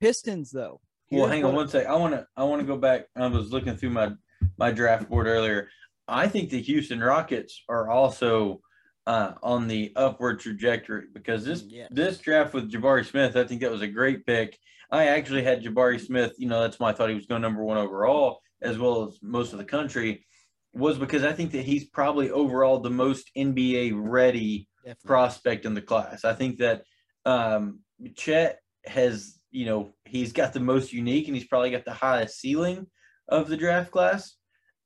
[0.00, 0.80] Pistons, though.
[1.10, 1.86] Well, hang on one sec.
[1.86, 3.06] I want to I want to go back.
[3.16, 4.12] I was looking through my
[4.56, 5.68] my draft board earlier.
[6.06, 8.60] I think the Houston Rockets are also
[9.08, 13.70] uh, on the upward trajectory because this this draft with Jabari Smith, I think that
[13.70, 14.58] was a great pick.
[14.92, 16.34] I actually had Jabari Smith.
[16.36, 19.18] You know, that's why I thought he was going number one overall, as well as
[19.22, 20.26] most of the country,
[20.74, 25.08] was because I think that he's probably overall the most NBA ready Definitely.
[25.08, 26.26] prospect in the class.
[26.26, 26.82] I think that
[27.24, 27.80] um,
[28.14, 32.40] Chet has, you know, he's got the most unique and he's probably got the highest
[32.40, 32.86] ceiling
[33.26, 34.36] of the draft class.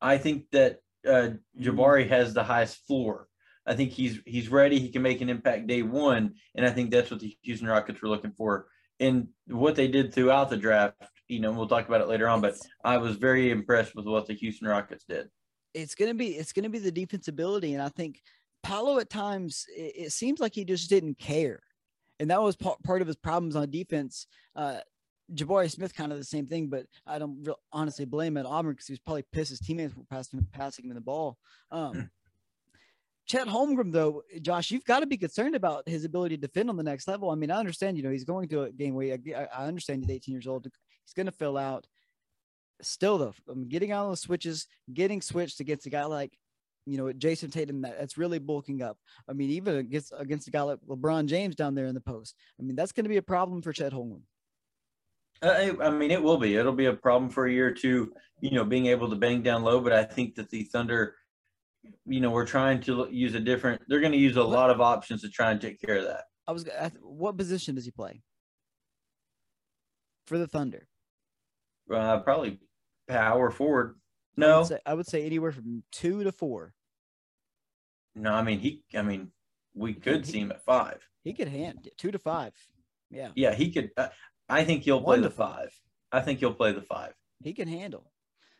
[0.00, 1.30] I think that uh,
[1.60, 3.26] Jabari has the highest floor.
[3.66, 4.78] I think he's he's ready.
[4.78, 8.02] He can make an impact day one, and I think that's what the Houston Rockets
[8.02, 8.66] were looking for.
[9.00, 10.96] And what they did throughout the draft,
[11.28, 12.40] you know, we'll talk about it later on.
[12.40, 15.28] But I was very impressed with what the Houston Rockets did.
[15.74, 18.20] it's gonna be it's gonna be the defensibility, and I think
[18.62, 21.60] Paolo at times it, it seems like he just didn't care,
[22.20, 24.26] and that was part part of his problems on defense.
[24.54, 24.78] Uh,
[25.34, 28.52] Jabari Smith kind of the same thing, but I don't real, honestly blame it on
[28.52, 31.38] Auburn because he was probably pissed his teammates were passing passing him the ball.
[31.70, 32.10] Um,
[33.26, 36.76] Chet Holmgren, though, Josh, you've got to be concerned about his ability to defend on
[36.76, 37.30] the next level.
[37.30, 40.02] I mean, I understand, you know, he's going to a game where I, I understand
[40.02, 40.66] he's 18 years old.
[41.04, 41.86] He's going to fill out.
[42.80, 46.36] Still, though, I mean, getting on the switches, getting switched against a guy like,
[46.84, 48.98] you know, Jayson Tatum, that, that's really bulking up.
[49.28, 52.34] I mean, even against against a guy like LeBron James down there in the post.
[52.58, 54.22] I mean, that's going to be a problem for Chet Holmgren.
[55.42, 56.56] Uh, I mean, it will be.
[56.56, 59.42] It'll be a problem for a year or two, you know, being able to bang
[59.42, 59.80] down low.
[59.80, 61.16] But I think that the Thunder,
[62.06, 63.82] you know, we're trying to use a different.
[63.88, 66.24] They're going to use a lot of options to try and take care of that.
[66.46, 68.22] I was, I, what position does he play
[70.26, 70.86] for the Thunder?
[71.92, 72.58] Uh, probably
[73.08, 73.96] power forward.
[74.36, 76.74] I No, would, say, I would say anywhere from two to four.
[78.14, 78.32] no.
[78.32, 78.82] I mean, he.
[78.94, 79.30] I mean,
[79.74, 81.06] we could see him at five.
[81.24, 82.52] He could hand two to five.
[83.10, 83.90] Yeah, Yeah, he could.
[83.96, 84.08] Uh,
[84.48, 85.68] I think he'll play the five.
[86.10, 87.12] I think he'll play the five.
[87.42, 88.10] he can handle.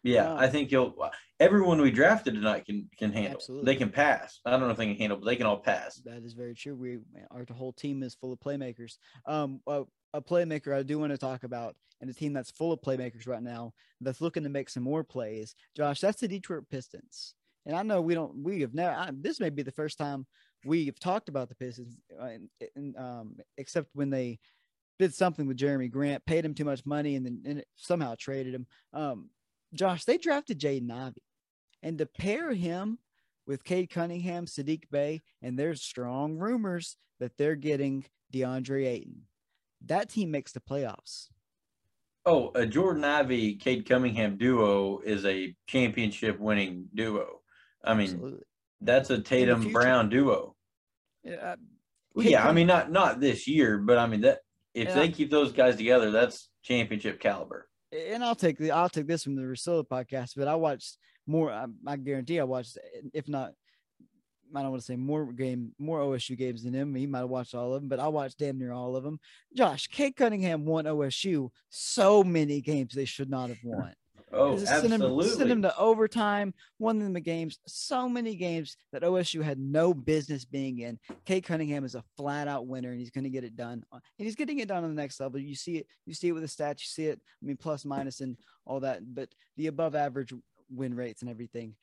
[0.02, 0.94] Yeah, I think you'll.
[1.38, 3.34] Everyone we drafted tonight can can handle.
[3.34, 3.72] Absolutely.
[3.72, 4.40] They can pass.
[4.44, 5.96] I don't know if they can handle, but they can all pass.
[6.04, 6.74] That is very true.
[6.74, 6.98] We
[7.30, 8.96] our whole team is full of playmakers.
[9.26, 12.72] Um, a, a playmaker I do want to talk about, and a team that's full
[12.72, 15.54] of playmakers right now that's looking to make some more plays.
[15.76, 17.34] Josh, that's the Detroit Pistons.
[17.64, 18.42] And I know we don't.
[18.42, 18.94] We have never.
[18.94, 20.26] I, this may be the first time
[20.64, 24.38] we've talked about the Pistons, uh, and, and, um, except when they
[24.98, 28.54] did something with Jerami Grant, paid him too much money, and then and somehow traded
[28.54, 28.66] him.
[28.92, 29.30] Um,
[29.74, 31.22] Josh, they drafted Jaden Ivey,
[31.82, 32.98] and to pair him
[33.46, 39.22] with Cade Cunningham, Saddiq Bey, and there's strong rumors that they're getting DeAndre Ayton.
[39.86, 41.28] That team makes the playoffs.
[42.24, 47.40] Oh, a Jordan Ivey, Cade Cunningham duo is a championship winning duo.
[47.84, 48.44] I mean, Absolutely.
[48.80, 49.72] that's a Tatum.
[49.72, 50.54] Brown duo.
[51.24, 51.56] Yeah,
[52.14, 54.38] Well, yeah, I mean not not this year, but I mean that
[54.74, 54.94] if Yeah.
[54.94, 57.68] they keep those guys together, that's championship caliber.
[57.92, 61.50] And I'll take the I'll take this from the Russillo podcast, but I watched more.
[61.50, 62.78] I, I guarantee I watched,
[63.12, 63.52] if not,
[64.54, 66.94] I don't want to say more game, more OSU games than him.
[66.94, 69.18] He might have watched all of them, but I watched damn near all of them.
[69.54, 73.92] Josh, Cade Cunningham won OSU so many games they should not have won.
[74.32, 75.28] Oh, Just send him, absolutely.
[75.28, 79.92] send him to overtime, won them the games, so many games that OSU had no
[79.92, 80.98] business being in.
[81.26, 83.84] Cade Cunningham is a flat out winner and he's going to get it done.
[83.92, 85.38] uh, And he's getting it done on the next level.
[85.38, 87.84] You see it, you see it with the stats, you see it, I mean, plus,
[87.84, 90.32] minus, and all that, but the above average
[90.70, 91.74] win rates and everything.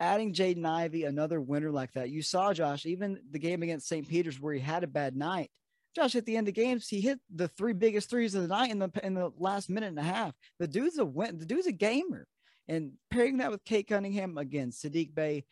[0.00, 2.10] Adding Jaden Ivey, another winner like that.
[2.10, 4.08] You saw Josh, even the game against St.
[4.08, 5.50] Peter's where he had a bad night.
[5.96, 8.70] Josh, at the end of games, he hit the three biggest threes of the night
[8.70, 10.34] in the in the last minute and a half.
[10.58, 11.38] The dude's a win.
[11.38, 12.26] The dude's a gamer.
[12.68, 15.44] And pairing that with Cade Cunningham again, Saddiq Bey,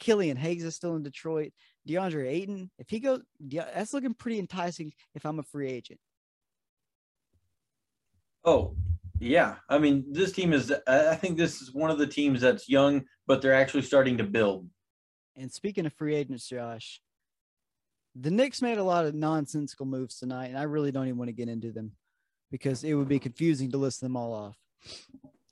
[0.00, 1.52] Killian Hayes is still in Detroit.
[1.86, 4.92] DeAndre Ayton, if he goes, that's looking pretty enticing.
[5.14, 6.00] If I'm a free agent,
[8.44, 8.74] Oh,
[9.20, 9.56] yeah.
[9.68, 10.72] I mean, this team is.
[10.88, 14.24] I think this is one of the teams that's young, but they're actually starting to
[14.24, 14.68] build.
[15.36, 17.00] and speaking of free agents, Josh,
[18.14, 21.28] the Knicks made a lot of nonsensical moves tonight, and I really don't even want
[21.28, 21.92] to get into them
[22.50, 24.56] because it would be confusing to list them all off.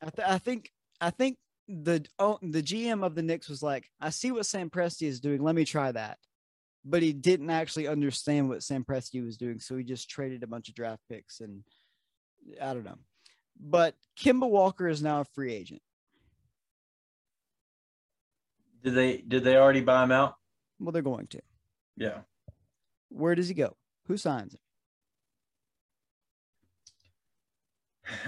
[0.03, 0.71] I, th- I think
[1.01, 4.71] I think the oh, the GM of the Knicks was like, I see what Sam
[4.71, 5.43] Presti is doing.
[5.43, 6.19] Let me try that.
[6.85, 10.47] But he didn't actually understand what Sam Presti was doing, so he just traded a
[10.47, 11.63] bunch of draft picks, and
[12.61, 12.99] I don't know.
[13.59, 15.83] But Kemba Walker is now a free agent.
[18.83, 19.19] Did they?
[19.19, 20.37] Did they already buy him out?
[20.79, 21.41] Well, they're going to.
[21.97, 22.21] Yeah.
[23.11, 23.77] Where does he go?
[24.07, 24.61] Who signs him?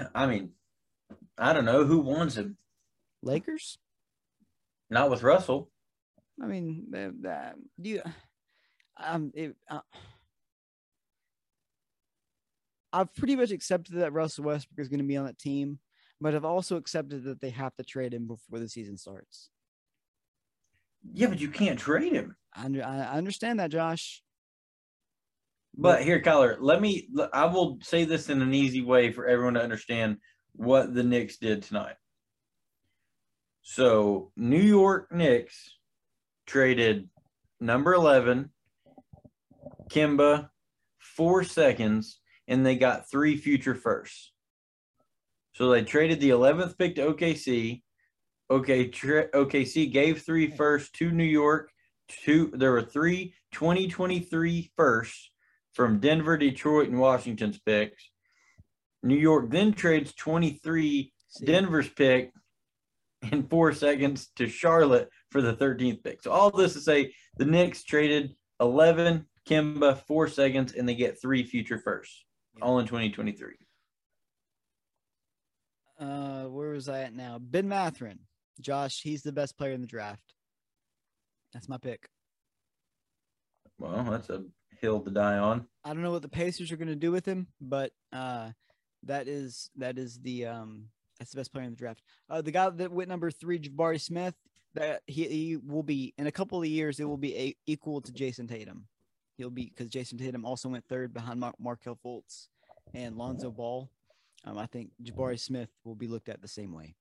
[0.15, 0.51] I mean,
[1.37, 2.57] I don't know who wants him.
[3.21, 3.77] Lakers?
[4.89, 5.71] Not with Russell.
[6.41, 8.01] I mean, uh, uh, do you?
[8.97, 9.79] Um, it, uh,
[12.91, 15.79] I've pretty much accepted that Russell Westbrook is going to be on that team,
[16.21, 19.49] but I've also accepted that they have to trade him before the season starts.
[21.11, 22.35] Yeah, but you can't trade him.
[22.55, 24.21] I I understand that, Josh.
[25.75, 27.09] But here, Kyler, let me.
[27.33, 30.17] I will say this in an easy way for everyone to understand
[30.53, 31.95] what the Knicks did tonight.
[33.63, 35.77] So, New York Knicks
[36.45, 37.09] traded
[37.59, 38.51] number 11,
[39.89, 40.49] Kemba,
[40.99, 44.31] four seconds, and they got three future firsts.
[45.55, 47.81] So, they traded the 11th pick to OKC.
[48.51, 51.71] Okay, tra- OKC gave three firsts to New York.
[52.09, 55.31] Two, there were three 2023 firsts
[55.73, 58.09] from Denver, Detroit, and Washington's picks.
[59.01, 62.31] New York then trades 23 See, Denver's pick
[63.31, 66.21] in four seconds to Charlotte for the 13th pick.
[66.21, 71.19] So all this to say, the Knicks traded 11 Kemba four seconds, and they get
[71.21, 72.23] three future firsts,
[72.61, 73.55] all in 2023.
[75.99, 77.39] uh, where was I at now?
[77.39, 78.19] Ben Mathurin,
[78.61, 79.01] Josh.
[79.01, 80.33] He's the best player in the draft.
[81.53, 82.07] That's my pick.
[83.79, 84.43] Well, that's a
[84.83, 85.65] hill to die on.
[85.83, 88.49] I don't know what the Pacers are going to do with him, but uh,
[89.03, 92.01] that is that is the um that's the best player in the draft.
[92.29, 94.35] Uh, the guy that went number three, Jabari Smith,
[94.75, 96.99] that he, he will be in a couple of years.
[96.99, 98.87] It will be a, equal to Jayson Tatum.
[99.37, 102.49] He'll be because Jayson Tatum also went third behind Mar- Markelle Fultz
[102.93, 103.89] and Lonzo Ball.
[104.45, 106.95] Um, I think Jabari Smith will be looked at the same way.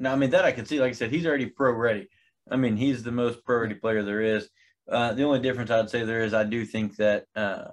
[0.00, 0.78] Now, I mean, that I can see.
[0.78, 2.08] Like I said, he's already pro ready.
[2.50, 4.48] I mean, he's the most priority player there is.
[4.90, 7.68] Uh, the only difference I'd say there is, I do think that uh,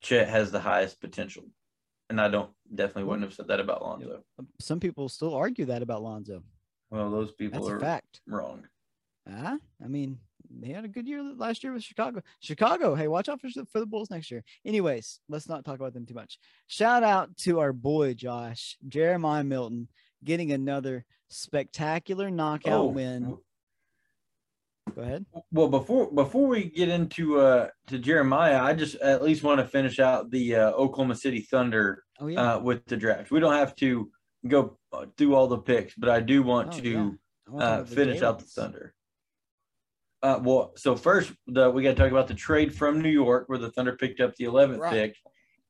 [0.00, 1.44] Chet has the highest potential.
[2.10, 4.22] And I don't definitely wouldn't have said that about Lonzo.
[4.60, 6.42] Some people still argue that about Lonzo.
[6.90, 8.20] Well, those people That's are fact.
[8.26, 8.66] wrong.
[9.30, 10.18] Ah, I mean,
[10.50, 12.20] they had a good year last year with Chicago.
[12.40, 14.44] Chicago, hey, watch out for, for the Bulls next year.
[14.66, 16.38] Anyways, let's not talk about them too much.
[16.66, 19.88] Shout out to our boy Josh Jeremiah Milton
[20.24, 23.38] getting another spectacular knockout Oh, win.
[24.94, 25.24] Go ahead.
[25.52, 29.66] Well, before before we get into uh to Jeremiah, I just at least want to
[29.66, 32.54] finish out the uh, Oklahoma City Thunder Oh yeah.
[32.54, 33.30] uh, with the draft.
[33.30, 34.10] We don't have to
[34.46, 34.76] go
[35.16, 37.18] through all the picks, but I do want Oh, to
[37.52, 37.56] yeah.
[37.56, 38.94] Uh, finish out the Thunder.
[40.22, 43.48] Uh, well, so first, the, we got to talk about the trade from New York,
[43.48, 44.92] where the Thunder picked up the 11th Right.
[44.92, 45.16] pick,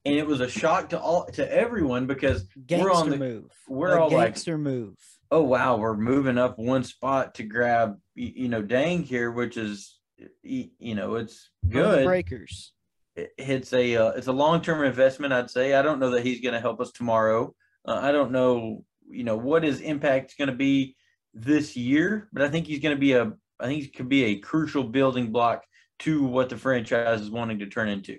[0.04, 3.50] and it was a shock to all to everyone because Gangster we're on the- move.
[3.68, 4.96] we're A all like, gangster move.
[5.32, 9.98] Oh wow, we're moving up one spot to grab you know Dieng here, which is
[10.42, 12.04] you know it's good.
[12.04, 12.74] breakers.
[13.16, 15.72] It's a uh, it's a long term investment, I'd say.
[15.72, 17.54] I don't know that he's going to help us tomorrow.
[17.88, 20.96] Uh, I don't know you know what his impact is going to be
[21.32, 24.24] this year, but I think he's going to be a I think he could be
[24.24, 25.64] a crucial building block
[26.00, 28.18] to what the franchise is wanting to turn into.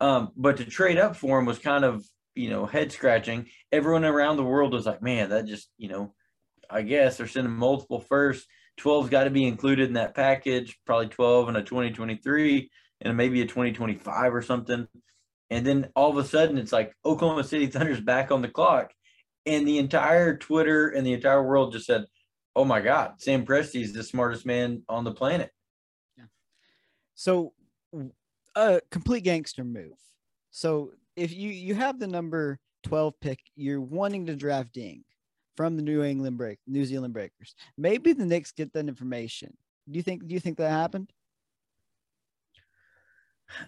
[0.00, 3.46] Um, but to trade up for him was kind of you know head scratching.
[3.70, 6.12] Everyone around the world was like, man, that just you know,
[6.70, 8.46] I guess they're sending multiple first.
[8.80, 12.70] 12's got to be included in that package, probably 12 and a 2023
[13.02, 14.86] and maybe a 2025 or something.
[15.50, 18.92] And then all of a sudden, it's like Oklahoma City Thunder's back on the clock.
[19.46, 22.04] And the entire Twitter and the entire world just said,
[22.54, 25.50] oh my God, Sam Presti is the smartest man on the planet.
[26.16, 26.24] Yeah.
[27.14, 27.52] So,
[28.54, 29.96] a complete gangster move.
[30.50, 35.02] So, if you you have the number 12 pick, you're wanting to draft Dieng
[35.56, 37.54] from the New England Break, New Zealand Breakers.
[37.76, 39.56] Maybe the Knicks get that information.
[39.90, 41.10] Do you think do you think that happened?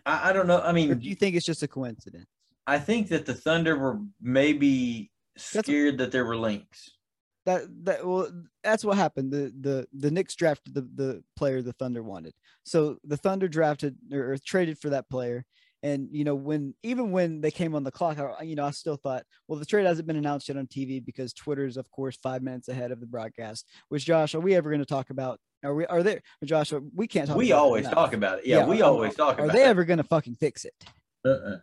[0.07, 0.59] I, I don't know.
[0.59, 2.27] I Or mean, do you think it's just a coincidence?
[2.67, 5.11] I think that the Thunder were maybe
[5.53, 6.91] what- scared that there were links.
[7.45, 8.31] That that well,
[8.63, 9.33] that's what happened.
[9.33, 12.35] The the the Knicks drafted the the player the Thunder wanted.
[12.65, 15.45] So the Thunder drafted or, or traded for that player.
[15.85, 18.71] And you know when even when they came on the clock, I, you know I
[18.71, 21.91] still thought, well, the trade hasn't been announced yet on TV because Twitter is, of
[21.91, 23.67] course five minutes ahead of the broadcast.
[23.89, 25.41] Which Josh, are we ever going to talk about?
[25.65, 25.85] Are we?
[25.87, 26.21] Are there?
[26.45, 27.37] Josh, uh, we can't talk.
[27.37, 28.47] We always talk about it.
[28.47, 29.69] Yeah, Yeah, we are- always talk Are about they it.
[29.69, 30.75] ever going to fucking fix it?
[31.25, 31.57] Uh-uh.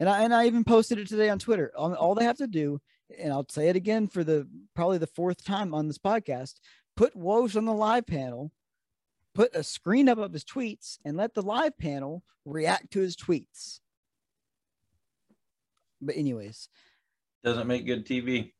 [0.00, 1.72] And I and I even posted it today on Twitter.
[1.76, 2.78] All, all they have to do,
[3.18, 6.54] and I'll say it again for the probably the fourth time on this podcast,
[6.96, 8.52] put Woj on the live panel,
[9.36, 13.14] put a screen up of his tweets, and let the live panel react to his
[13.16, 13.80] tweets.
[16.00, 16.68] But anyways,
[17.44, 18.52] Doesn't make good TV.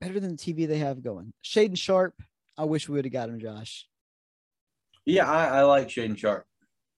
[0.00, 1.32] better than the TV they have going.
[1.44, 2.20] Shaedon Sharpe,
[2.56, 3.86] I wish we would have got him, Josh.
[5.06, 6.46] Yeah, I, I like Shaedon Sharpe.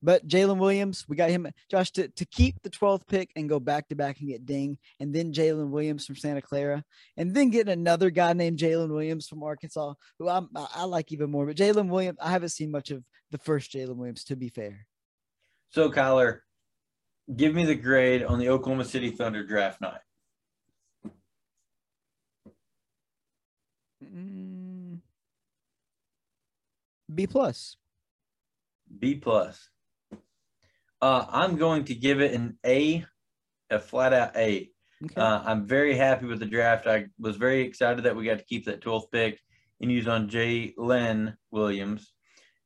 [0.02, 3.60] But Jalen Williams, we got him, Josh, to, to keep the 12th pick and go
[3.60, 6.82] back to back and get Dieng, and then Jalen Williams from Santa Clara,
[7.18, 11.12] and then getting another guy named Jalen Williams from Arkansas, who I'm, I I like
[11.12, 11.44] even more.
[11.44, 14.86] But Jalen Williams, I haven't seen much of the first Jalen Williams, to be fair.
[15.70, 16.40] So, Kyler,
[17.36, 20.00] give me the grade on the Oklahoma City Thunder draft night.
[24.02, 25.00] Mm,
[27.14, 27.76] B plus.
[28.98, 29.68] B plus.
[31.02, 33.04] Uh, I'm going to give it an A,
[33.70, 34.70] a flat out A.
[35.02, 35.14] Okay.
[35.20, 36.86] Uh, I'm very happy with the draft.
[36.86, 39.40] I was very excited that we got to keep that 12th pick
[39.80, 42.12] and use on Jalen Williams.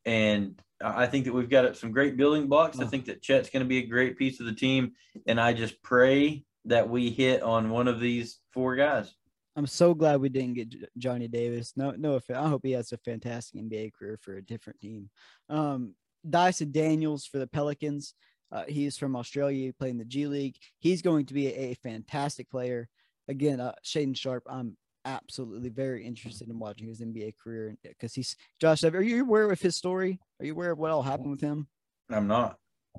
[0.05, 2.81] And I think that we've got some great building blocks.
[2.81, 2.89] I Oh.
[2.89, 4.93] think that Chet's going to be a great piece of the team.
[5.29, 9.15] And I just pray that we hit on one of these four guys.
[9.57, 11.75] I'm so glad we didn't get Johnny Davis.
[11.77, 12.39] No, no offense.
[12.41, 15.09] I hope he has a fantastic NBA career for a different team.
[15.49, 15.95] Um,
[16.29, 18.15] Dyson Daniels for the Pelicans.
[18.53, 19.73] Uh, he's from Australia.
[19.73, 20.57] playing the G League.
[20.79, 22.89] He's going to be a, a fantastic player.
[23.29, 24.45] Again, uh, Shaedon Sharpe.
[24.47, 28.85] I'm absolutely very interested in watching his NBA career because he's Josh.
[28.85, 30.21] Are you aware of his story?
[30.41, 31.67] Are you aware of what all happened with him?
[32.11, 32.59] I'm not.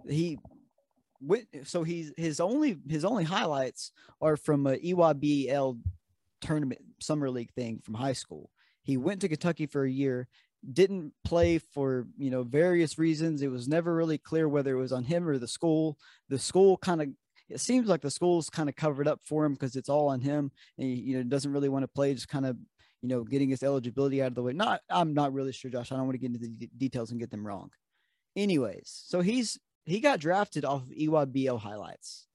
[0.10, 0.40] he
[1.22, 5.80] went so he's his only his only highlights are from a EYBL
[6.42, 8.50] tournament summer league thing from high school.
[8.84, 10.28] He went to Kentucky for a year,
[10.74, 13.42] didn't play for you know various reasons.
[13.42, 15.98] It was never really clear whether it was on him or the school.
[16.30, 17.10] The school kind of
[17.50, 20.22] it seems like the school's kind of covered up for him because it's all on
[20.22, 20.52] him.
[20.78, 22.58] And he, you know doesn't really want to play, just kind of
[23.02, 24.54] you know getting his eligibility out of the way.
[24.54, 25.92] Not I'm not really sure, Josh.
[25.92, 27.70] I don't want to get into the de- details and get them wrong.
[28.36, 32.28] Anyways, so he's he got drafted off of E EYBL highlights.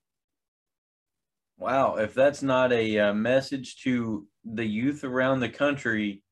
[1.58, 1.96] Wow.
[1.96, 6.22] If that's not a uh, message to the youth around the country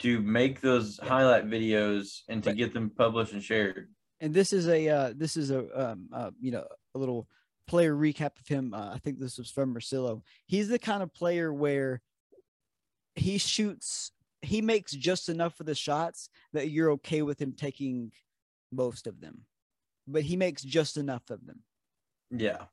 [0.00, 1.08] to make those Yeah.
[1.08, 2.56] highlight videos and to Right.
[2.56, 3.94] get them published and shared.
[4.20, 7.28] And this is a uh, this is a um, uh, you know a little
[7.66, 8.72] player recap of him.
[8.74, 10.22] Uh, I think this was from Marcillo.
[10.46, 12.00] He's the kind of player where
[13.14, 18.12] he shoots he makes just enough of the shots that you're okay with him taking
[18.70, 19.46] most of them,
[20.06, 21.62] but he makes just enough of them.
[22.30, 22.66] Yeah.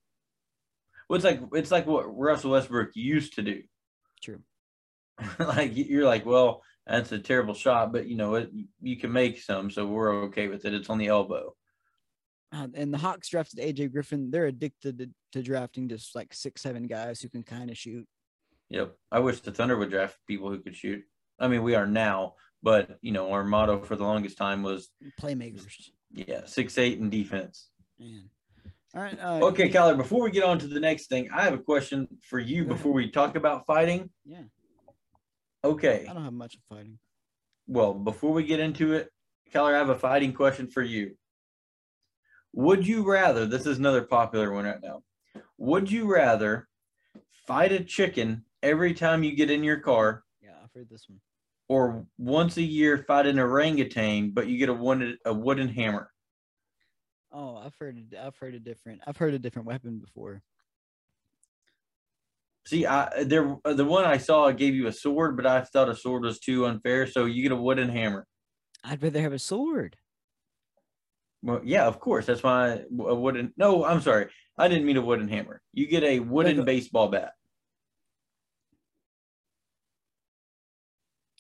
[1.08, 3.64] Well, it's like it's like what Russell Westbrook used to do.
[4.22, 4.44] True.
[5.40, 8.52] like you're like, well, that's a terrible shot, but you know it,
[8.82, 10.74] you can make some, so we're okay with it.
[10.74, 11.56] It's on the elbow.
[12.54, 14.30] Uh, and the Hawks drafted AJ Griffin.
[14.30, 18.06] They're addicted to, to drafting just like six, seven guys who can kind of shoot.
[18.70, 18.94] Yep.
[19.12, 21.02] I wish the Thunder would draft people who could shoot.
[21.40, 24.90] I mean, we are now, but you know, our motto for the longest time was
[25.20, 25.66] playmakers.
[26.12, 27.70] Yeah, six eight and defense.
[28.00, 28.30] Man.
[28.94, 29.18] All right.
[29.22, 29.96] Uh, okay, Kyler.
[29.96, 32.92] Before we get on to the next thing, I have a question for you before
[32.92, 34.10] we talk about fighting.
[34.26, 34.44] Yeah.
[35.64, 36.06] Okay.
[36.10, 36.98] I don't have much of fighting.
[37.68, 39.10] Well, before we get into it,
[39.52, 41.16] Keller, I have a fighting question for you.
[42.54, 43.46] Would you rather?
[43.46, 45.04] This is another popular one right now.
[45.58, 46.68] Would you rather
[47.48, 50.24] fight a chicken every time you get in your car?
[50.42, 51.20] Yeah, I've heard this one.
[51.70, 56.12] Or once a year fight an orangutan, but you get a wooden a wooden hammer.
[57.32, 60.42] Oh, I've heard I've heard a different I've heard a different weapon before.
[62.66, 65.96] See, I there the one I saw gave you a sword, but I thought a
[65.96, 68.28] sword was too unfair, so you get a wooden hammer.
[68.84, 69.98] I'd rather have a sword.
[71.44, 72.28] Well, yeah, of course.
[72.28, 73.54] That's why a wooden.
[73.58, 74.28] No, I'm sorry.
[74.58, 75.62] I didn't mean a wooden hammer.
[75.74, 77.34] You get a wooden like a, baseball bat.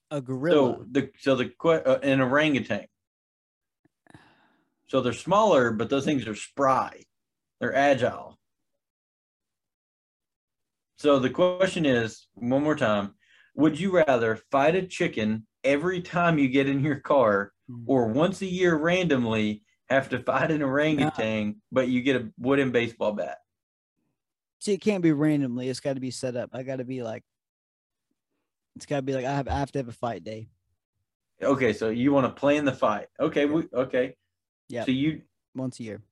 [0.09, 0.78] A gorilla.
[0.78, 2.88] So the so the uh, an orangutan.
[4.88, 7.03] So they're smaller, but those things are spry.
[7.59, 8.38] They're agile.
[11.01, 13.15] So the question is, one more time,
[13.55, 17.85] would you rather fight a chicken every time you get in your car, hmm.
[17.87, 22.69] or once a year randomly have to fight an orangutan, but you get a wooden
[22.69, 23.39] baseball bat.
[24.59, 25.69] See, it can't be randomly.
[25.69, 26.51] It's got to be set up.
[26.53, 27.23] I got to be like,
[28.75, 30.49] it's got to be like I have, I have to have a fight day.
[31.41, 33.07] Okay, so you want to plan the fight?
[33.19, 34.13] Okay, we, okay.
[34.69, 34.85] Yeah.
[34.85, 35.23] So you
[35.55, 36.03] once a year.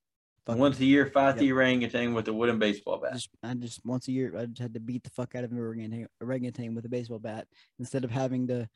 [0.48, 1.38] Once a year, fight yep.
[1.38, 3.14] the orangutan with a wooden baseball bat.
[3.14, 5.52] Just, I just once a year, I just had to beat the fuck out of
[5.52, 8.68] an orangutan, orangutan with a baseball bat instead of having to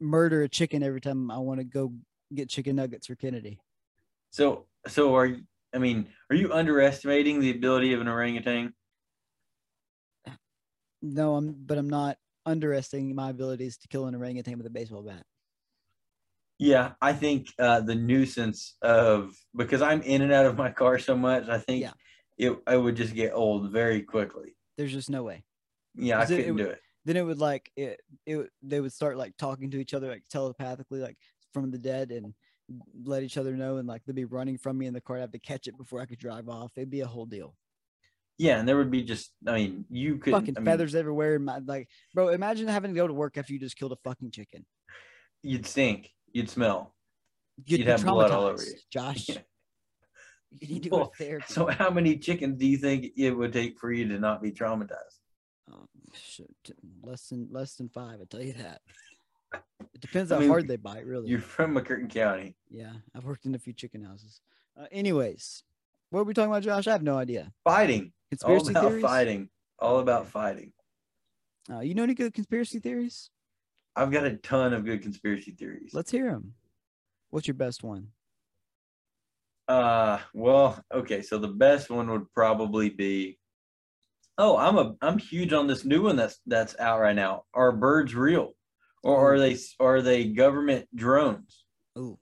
[0.00, 1.92] murder a chicken every time I want to go
[2.34, 3.58] get chicken nuggets for Kennedy.
[4.30, 5.42] So, so are you,
[5.74, 8.74] I mean, are you underestimating the ability of an orangutan?
[11.02, 15.02] No, I'm, but I'm not underestimating my abilities to kill an orangutan with a baseball
[15.02, 15.24] bat.
[16.58, 20.98] Yeah, I think uh, the nuisance of because I'm in and out of my car
[20.98, 21.92] so much, I think yeah.
[22.38, 24.56] it I would just get old very quickly.
[24.78, 25.44] There's just no way.
[25.94, 26.80] Yeah, I couldn't it, it do it.
[27.04, 28.48] Then it would like it, it.
[28.62, 31.16] They would start like talking to each other like telepathically, like
[31.52, 32.32] from the dead, and
[33.04, 35.16] let each other know and like they'd be running from me in the car.
[35.16, 36.72] I'd have to catch it before I could drive off.
[36.76, 37.54] It'd be a whole deal.
[38.38, 41.38] Yeah, and there would be just I mean, you could fucking I feathers mean, everywhere.
[41.38, 44.30] My, like, bro, imagine having to go to work after you just killed a fucking
[44.30, 44.64] chicken.
[45.42, 46.10] You'd stink.
[46.36, 46.94] You'd smell.
[47.64, 48.74] You'd, You'd have blood all over you.
[48.90, 49.30] Josh.
[49.30, 49.38] Yeah.
[50.50, 51.46] You need to go to therapy.
[51.48, 54.52] So how many chickens do you think it would take for you to not be
[54.52, 55.16] traumatized?
[55.72, 55.88] Um,
[57.02, 58.82] less than less than five, I tell you that.
[59.94, 61.30] It depends I how mean, hard they bite, really.
[61.30, 62.54] You're from McCurtain County.
[62.68, 64.42] Yeah, I've worked in a few chicken houses.
[64.78, 65.62] Uh, anyways,
[66.10, 66.86] what are we talking about, Josh?
[66.86, 67.50] I have no idea.
[67.64, 68.12] Fighting.
[68.28, 69.02] Conspiracy All about theories?
[69.02, 69.48] fighting.
[69.78, 70.74] All about fighting.
[71.72, 73.30] Uh, you know any good conspiracy theories?
[73.96, 75.92] I've got a ton of good conspiracy theories.
[75.94, 76.52] Let's hear them.
[77.30, 78.08] What's your best one?
[79.66, 81.22] Uh, well, okay.
[81.22, 83.38] So the best one would probably be.
[84.38, 87.44] Oh, I'm a I'm huge on this new one that's that's out right now.
[87.54, 88.54] Are birds real?
[89.06, 91.64] or are they are they government drones?
[91.94, 92.18] Oh,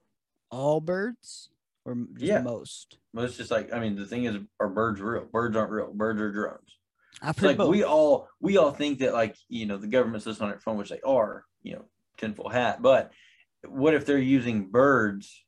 [0.50, 1.48] all birds
[1.84, 2.42] or yeah.
[2.42, 2.98] most?
[3.12, 5.26] Most just like I mean, the thing is, are birds real?
[5.32, 5.92] Birds aren't real.
[5.92, 6.78] Birds are drones.
[7.24, 7.70] I've heard like both.
[7.70, 10.76] we all we all think that like you know the government's listening on their phone,
[10.76, 11.84] which they are, you know,
[12.18, 12.82] tinfoil hat.
[12.82, 13.12] But
[13.66, 15.44] what if they're using birds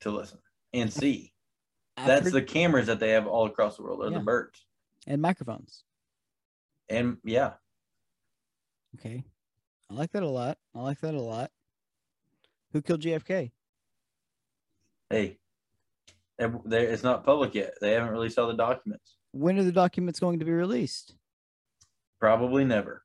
[0.00, 0.38] to listen
[0.72, 1.32] and see?
[1.96, 2.32] I've That's heard...
[2.32, 4.02] the cameras that they have all across the world.
[4.02, 4.18] Are yeah.
[4.18, 4.66] the birds
[5.06, 5.84] and microphones.
[6.90, 7.52] And yeah,
[8.96, 9.22] Okay.
[9.90, 10.58] I like that a lot.
[10.74, 11.50] I like that a lot.
[12.72, 13.50] Who killed JFK?
[15.10, 15.38] Hey,
[16.38, 17.74] it's not public yet.
[17.80, 19.16] They haven't released all the documents.
[19.38, 21.14] When are the documents going to be released?
[22.20, 23.02] Probably never.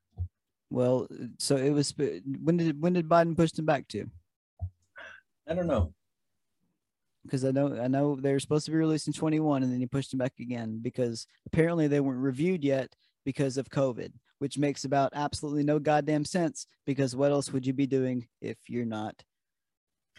[0.70, 1.06] Well,
[1.38, 4.06] so it was when did when did Biden push them back to?
[5.48, 5.94] I don't know.
[7.22, 9.80] Because I know I know they were supposed to be released in 21 and then
[9.80, 14.58] he pushed them back again because apparently they weren't reviewed yet because of COVID which
[14.58, 18.84] makes about absolutely no goddamn sense because what else would you be doing if you're
[18.84, 19.14] not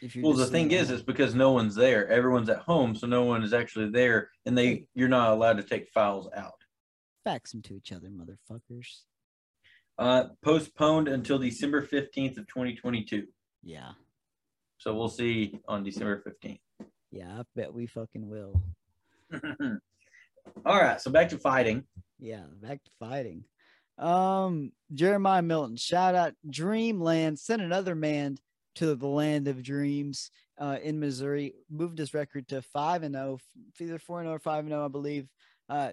[0.01, 3.07] if you're well the thing is it's because no one's there everyone's at home so
[3.07, 6.53] no one is actually there and they you're not allowed to take files out
[7.23, 9.03] fax them to each other motherfuckers
[9.97, 13.27] Uh, postponed until December 15th of 2022.
[13.63, 13.91] Yeah.
[14.77, 16.59] So we'll see on December 15th.
[17.11, 18.61] Yeah, I bet we fucking will.
[20.65, 21.85] All right, so back to fighting.
[22.19, 23.45] Yeah, back to fighting.
[23.97, 28.37] Um, Jeremiah Milton, shout out Dreamland, sent another man
[28.75, 33.39] to the land of dreams uh, in Missouri, moved his record to five and zero,
[33.79, 35.29] either four and zero or five and zero, I believe.
[35.67, 35.91] Uh,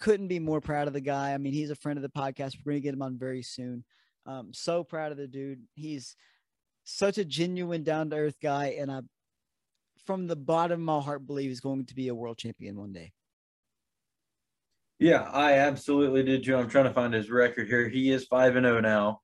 [0.00, 1.34] couldn't be more proud of the guy.
[1.34, 2.56] I mean, he's a friend of the podcast.
[2.64, 3.84] We're going to get him on very soon.
[4.26, 5.62] Um, so proud of the dude.
[5.74, 6.16] He's
[6.84, 9.00] such a genuine, down to earth guy, and I,
[10.06, 12.92] from the bottom of my heart, believe he's going to be a world champion one
[12.92, 13.12] day.
[14.98, 16.56] Yeah, I absolutely did too.
[16.56, 17.88] I'm trying to find his record here.
[17.88, 19.20] He is five and zero now,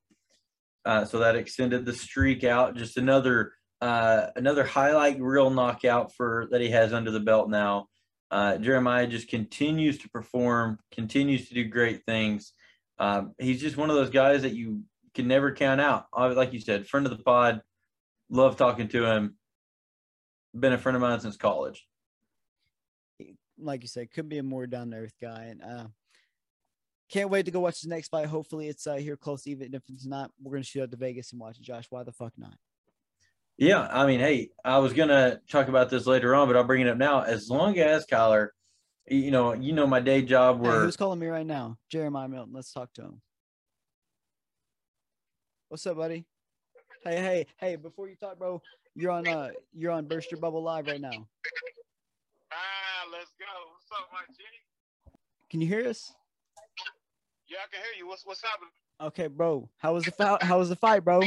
[0.85, 2.75] uh, so that extended the streak out.
[2.75, 7.87] Just another uh, another highlight reel knockout for that he has under the belt now.
[8.31, 12.53] Uh, Jeremiah just continues to perform, continues to do great things.
[12.97, 14.83] Um, he's just one of those guys that you
[15.13, 16.05] can never count out.
[16.17, 17.61] Like you said, friend of the pod,
[18.29, 19.35] love talking to him.
[20.57, 21.85] Been a friend of mine since college
[23.57, 25.47] like you said, could be a more down to earth guy.
[25.49, 25.87] And uh,
[27.09, 28.25] can't wait to go watch the next fight.
[28.27, 29.47] Hopefully, it's uh, here close.
[29.47, 31.63] Even if it's not, we're gonna shoot out to Vegas and watch it.
[31.63, 32.55] Josh, why the fuck not?
[33.57, 36.81] Yeah, I mean, hey, I was gonna talk about this later on, but I'll bring
[36.81, 37.21] it up now.
[37.21, 38.49] As long as Kyler,
[39.07, 40.59] you know, you know my day job.
[40.59, 41.77] Where hey, who's calling me right now?
[41.89, 42.53] Jeremiah Milton.
[42.53, 43.21] Let's talk to him.
[45.69, 46.25] What's up, buddy?
[47.03, 47.75] Hey, hey, hey!
[47.75, 48.61] Before you talk, bro,
[48.95, 51.11] you're on uh, you're on Burst Your Bubble live right now.
[52.51, 53.45] Ah, let's go.
[53.73, 54.43] What's up, my G?
[55.49, 56.13] Can you hear us?
[57.49, 58.07] Yeah, I can hear you.
[58.07, 58.73] What's what's happening?
[59.01, 59.69] Okay, bro.
[59.77, 60.41] How was the fight?
[60.43, 61.21] How was the fight, bro?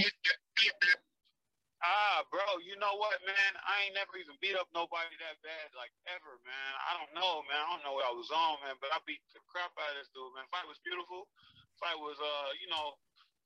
[1.79, 3.53] Ah, bro, you know what, man?
[3.63, 6.71] I ain't never even beat up nobody that bad, like ever, man.
[6.91, 7.61] I don't know, man.
[7.63, 9.99] I don't know what I was on, man, but I beat the crap out of
[10.03, 10.51] this dude, man.
[10.51, 11.31] Fight was beautiful.
[11.79, 12.99] Fight was, uh, you know,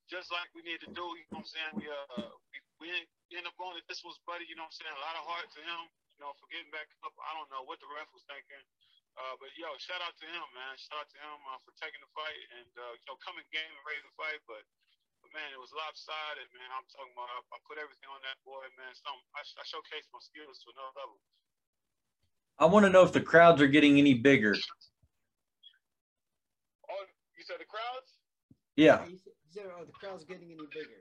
[0.08, 1.04] just like we need to do.
[1.04, 1.72] You know what I'm saying?
[1.76, 2.32] We uh,
[2.80, 2.88] we,
[3.28, 3.76] we end up going.
[3.84, 4.48] This was buddy.
[4.48, 4.96] You know what I'm saying?
[4.96, 5.82] A lot of heart to him
[6.16, 7.12] You know, for getting back up.
[7.20, 8.64] I don't know what the ref was thinking.
[9.12, 10.72] Uh, but yo, shout out to him, man.
[10.80, 13.68] Shout out to him uh, for taking the fight and uh, you know coming game
[13.68, 14.40] and ready to fight.
[14.48, 14.64] But,
[15.20, 16.68] but man, it was lopsided, man.
[16.72, 17.28] I'm talking about.
[17.28, 18.92] I, I put everything on that boy, man.
[18.96, 21.20] Some I, I showcased my skills to another level.
[22.56, 24.56] I want to know if the crowds are getting any bigger.
[26.88, 27.04] Oh,
[27.36, 28.16] you said the crowds?
[28.76, 29.04] Yeah.
[29.08, 29.20] You
[29.52, 31.00] said, oh, the crowds getting any bigger?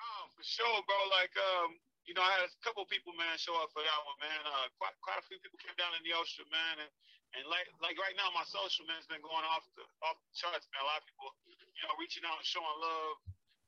[0.00, 0.98] Oh, for sure, bro.
[1.12, 1.76] Like, um,
[2.06, 4.40] you know, I had a couple people, man, show up for that one, man.
[4.42, 6.90] Uh, quite, quite a few people came down in the ocean, man, and
[7.32, 10.68] and like like right now, my social man's been going off the off the charts,
[10.68, 10.84] man.
[10.84, 13.16] A lot of people, you know, reaching out and showing love,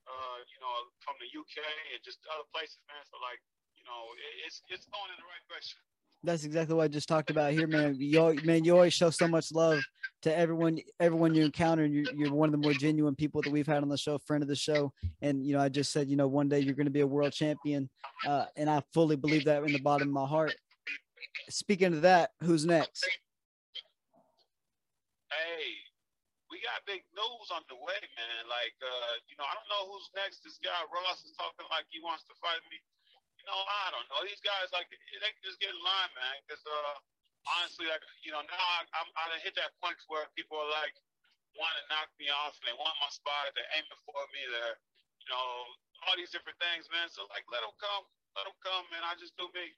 [0.05, 1.65] uh, you know, from the UK
[1.95, 3.01] and just other places, man.
[3.09, 3.41] So like,
[3.79, 4.13] you know,
[4.45, 5.81] it's it's going in the right direction.
[6.25, 7.97] That's exactly what I just talked about here, man.
[7.97, 9.81] You man, you always show so much love
[10.25, 13.53] to everyone everyone you encounter and you're, you're one of the more genuine people that
[13.53, 14.91] we've had on the show friend of the show.
[15.21, 17.07] And you know i just said you know one day you're going to be a
[17.07, 17.93] world champion
[18.27, 20.57] uh, and i fully believe that in the bottom of my heart.
[21.53, 23.05] Speaking of that who's next?
[25.29, 25.77] Hey
[26.49, 28.49] we got big news on the way man.
[28.49, 30.41] Like uh, you know i don't know who's next.
[30.41, 32.81] This guy ross is talking like he wants to fight me.
[33.37, 34.25] You know i don't know.
[34.25, 36.97] These guys like they can just get in line man because uh
[37.49, 40.95] honestly, like you know, now I'm I'm I hit that point where people are like
[41.55, 44.77] want to knock me off and they want my spot, they're aiming for me, they're
[45.23, 45.47] you know
[46.09, 47.09] all these different things, man.
[47.09, 48.05] So like, let them come,
[48.37, 49.03] let them come, man.
[49.05, 49.73] I just do me.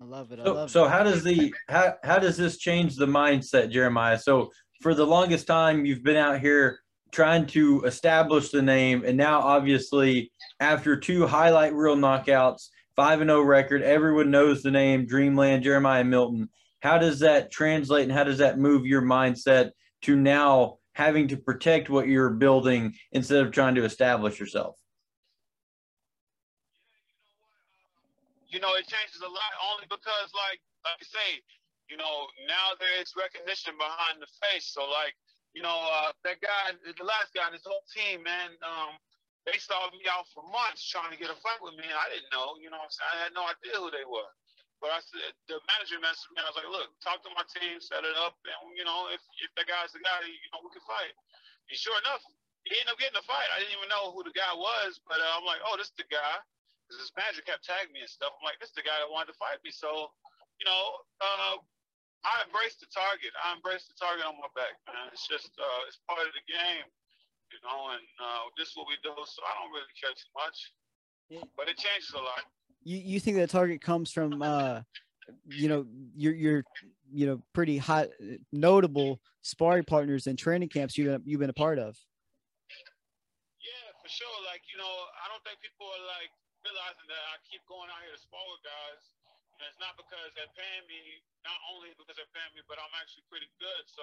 [0.00, 0.40] I love it.
[0.40, 0.90] I so, love so it.
[0.90, 4.18] how does the how how does this change the mindset, Jeremiah?
[4.18, 6.80] So for the longest time, you've been out here
[7.12, 10.30] trying to establish the name, and now obviously
[10.60, 13.82] after two highlight reel knockouts five and zero oh record.
[13.82, 16.48] Everyone knows the name Dreamland Jeremiah Milton.
[16.80, 19.70] How does that translate, and how does that move your mindset
[20.02, 24.76] to now having to protect what you're building instead of trying to establish yourself?
[28.48, 31.40] You know, it changes a lot only because, like, like I say,
[31.88, 34.68] you know, now there is recognition behind the face.
[34.74, 35.14] So, like,
[35.54, 38.96] you know, uh, that guy, the last guy, his whole team, man, um,
[39.42, 42.06] they started me out for months trying to get a fight with me, and I
[42.14, 42.54] didn't know.
[42.62, 43.10] You know I'm saying?
[43.10, 44.30] I had no idea who they were.
[44.78, 46.42] But I said, the manager messaged me.
[46.42, 49.22] I was like, look, talk to my team, set it up, and you know, if
[49.38, 51.14] if that guy's the guy, you know, we can fight.
[51.70, 52.22] And sure enough,
[52.66, 53.46] he ended up getting a fight.
[53.54, 55.98] I didn't even know who the guy was, but uh, I'm like, oh, this is
[55.98, 56.34] the guy.
[56.86, 58.34] Because his manager kept tagging me and stuff.
[58.34, 59.70] I'm like, this is the guy that wanted to fight me.
[59.70, 60.10] So,
[60.58, 60.82] you know,
[61.22, 61.62] uh,
[62.26, 63.30] I embrace the target.
[63.38, 65.10] I embrace the target on my back, man.
[65.14, 66.86] It's just, uh, it's part of the game
[67.52, 69.12] you know, and uh, this is what we do.
[69.12, 70.72] So I don't really care too much,
[71.56, 72.48] but it changes a lot.
[72.82, 74.82] You you think that target comes from uh,
[75.46, 75.86] you know,
[76.16, 76.64] your your
[77.12, 78.08] you know pretty hot,
[78.52, 81.98] notable sparring partners and training camps you you've been a part of.
[83.60, 84.38] Yeah, for sure.
[84.48, 86.32] Like you know, I don't think people are like
[86.66, 89.04] realizing that I keep going out here to spar with guys.
[89.60, 92.90] And it's not because they're paying me, not only because they're paying me, but I'm
[92.98, 93.84] actually pretty good.
[93.86, 94.02] So,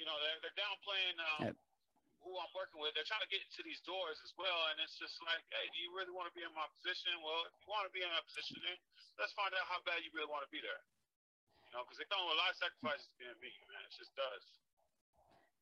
[0.00, 1.56] you know, they're, they're downplaying um, yep.
[2.28, 2.92] Who I'm working with.
[2.92, 4.68] They're trying to get into these doors as well.
[4.68, 7.16] And it's just like, hey, do you really want to be in my position?
[7.24, 8.76] Well, if you want to be in that position, then
[9.16, 10.84] let's find out how bad you really want to be there.
[11.68, 13.80] You know, because they come with a lot of sacrifices being me, man.
[13.88, 14.44] It just does.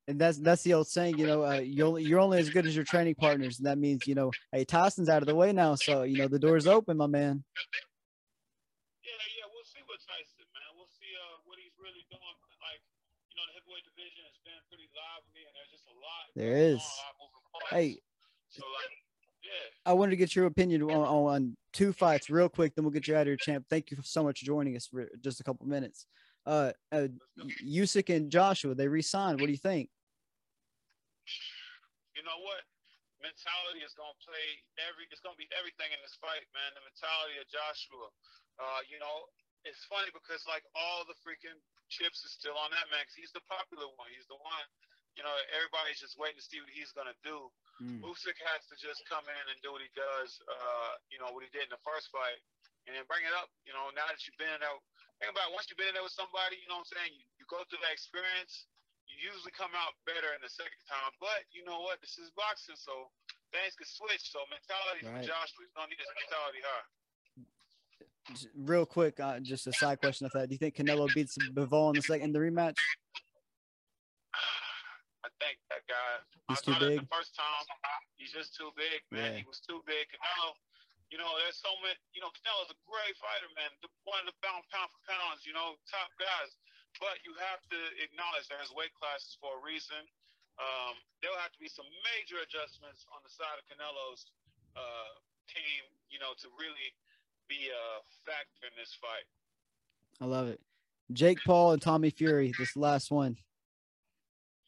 [0.07, 2.79] And that's that's the old saying, you know, uh, you're you're only as good as
[2.79, 5.75] your training partners, and that means, you know, hey, Tyson's out of the way now,
[5.75, 7.43] so you know the door's open, my man.
[9.03, 10.71] Yeah, yeah, we'll see what Tyson, man.
[10.79, 12.37] We'll see uh, what he's really doing.
[12.62, 12.79] Like,
[13.35, 16.26] you know, the heavyweight division has been pretty lively, and there's just a lot.
[16.37, 16.84] There is.
[17.72, 17.97] Hey.
[19.89, 23.07] I wanted to get your opinion on, on, two fights real quick, then we'll get
[23.07, 23.64] you out of here, champ.
[23.70, 26.05] Thank you so much for joining us for just a couple minutes.
[26.45, 27.09] Uh, uh
[27.64, 29.41] Usyk and Joshua, they re-signed.
[29.41, 29.89] What do you think?
[32.16, 32.64] You know what?
[33.22, 34.49] Mentality is gonna play
[34.89, 35.05] every.
[35.11, 36.70] It's gonna be everything in this fight, man.
[36.78, 38.09] The mentality of Joshua.
[38.57, 39.28] Uh, you know,
[39.66, 41.59] it's funny because like all the freaking
[41.91, 43.05] chips is still on that man.
[43.12, 44.09] He's the popular one.
[44.14, 44.66] He's the one
[45.17, 47.49] you know, everybody's just waiting to see what he's going to do.
[47.81, 48.05] Mm.
[48.05, 51.41] Usyk has to just come in and do what he does, uh, you know, what
[51.41, 52.41] he did in the first fight,
[52.85, 53.49] and then bring it up.
[53.64, 54.77] You know, now that you've been in there,
[55.21, 57.12] think about it, once you've been in there with somebody, you know what I'm saying?
[57.17, 58.69] You, you go through that experience,
[59.09, 61.12] you usually come out better in the second time.
[61.17, 62.01] But you know what?
[62.05, 63.09] This is boxing, so
[63.57, 64.29] things can switch.
[64.29, 65.25] So mentality right.
[65.25, 66.87] for Joshua, he's going to need his mentality high.
[68.57, 70.49] Real quick, uh, just a side question of that.
[70.49, 72.75] Do you think Canelo beats Bivol in the second the rematch?
[75.37, 76.11] I think that guy.
[76.49, 77.05] He's too big.
[77.05, 77.64] The first time,
[78.16, 79.37] he's just too big, man.
[79.37, 79.45] Yeah.
[79.45, 80.09] He was too big.
[80.09, 80.57] Canelo,
[81.12, 82.01] you know, there's so many.
[82.16, 83.68] You know, Canelo's a great fighter, man.
[84.09, 86.57] One of the pound pound for pounds, you know, top guys.
[86.97, 90.01] But you have to acknowledge there's weight classes for a reason.
[90.57, 91.84] Um, there'll have to be some
[92.16, 94.32] major adjustments on the side of Canelo's
[94.72, 96.97] uh, team, you know, to really
[97.53, 99.28] be a factor in this fight.
[100.16, 100.64] I love it.
[101.12, 103.37] Jake Paul and Tommy Fury, this last one.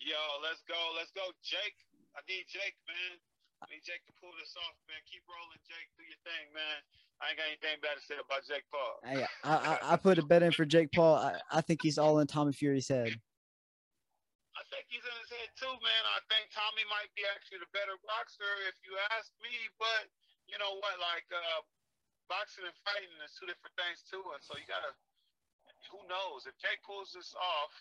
[0.08, 0.80] Yo, let's go.
[0.96, 1.76] Let's go, Jake.
[2.16, 3.20] I need Jake, man.
[3.60, 4.96] I need Jake to pull this off, man.
[5.04, 5.92] Keep rolling, Jake.
[6.00, 6.80] Do your thing, man.
[7.20, 9.04] I ain't got anything bad to say about Jake Paul.
[9.04, 11.20] Hey, I, I, I put a bet in for Jake Paul.
[11.20, 13.12] I, I think he's all in Tommy Fury's head.
[14.56, 16.02] I think he's in his head too, man.
[16.16, 19.52] I think Tommy might be actually the better boxer if you ask me.
[19.76, 20.08] But
[20.48, 20.96] you know what?
[21.04, 21.60] Like uh,
[22.32, 24.24] boxing and fighting is two different things too.
[24.32, 24.96] And so you gotta.
[25.92, 27.76] Who knows if Jake pulls this off?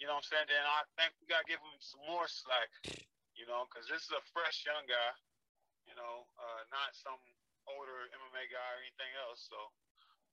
[0.00, 0.48] You know what I'm saying?
[0.50, 2.70] Then I think we gotta give him some more slack.
[3.32, 5.10] You know, because this is a fresh young guy.
[5.88, 7.18] You know, uh, not some
[7.68, 9.46] older MMA guy or anything else.
[9.48, 9.56] So,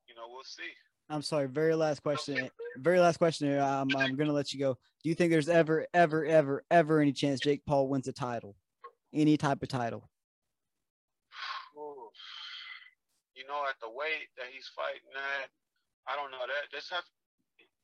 [0.07, 0.71] you know, we'll see.
[1.09, 1.47] I'm sorry.
[1.47, 2.49] Very last question.
[2.77, 3.61] Very last question here.
[3.61, 4.77] I'm, I'm going to let you go.
[5.03, 8.55] Do you think there's ever, ever, ever, ever any chance Jake Paul wins a title?
[9.13, 10.07] Any type of title?
[13.33, 15.49] You know, at the weight that he's fighting at,
[16.05, 16.45] I don't know.
[16.45, 17.01] That this has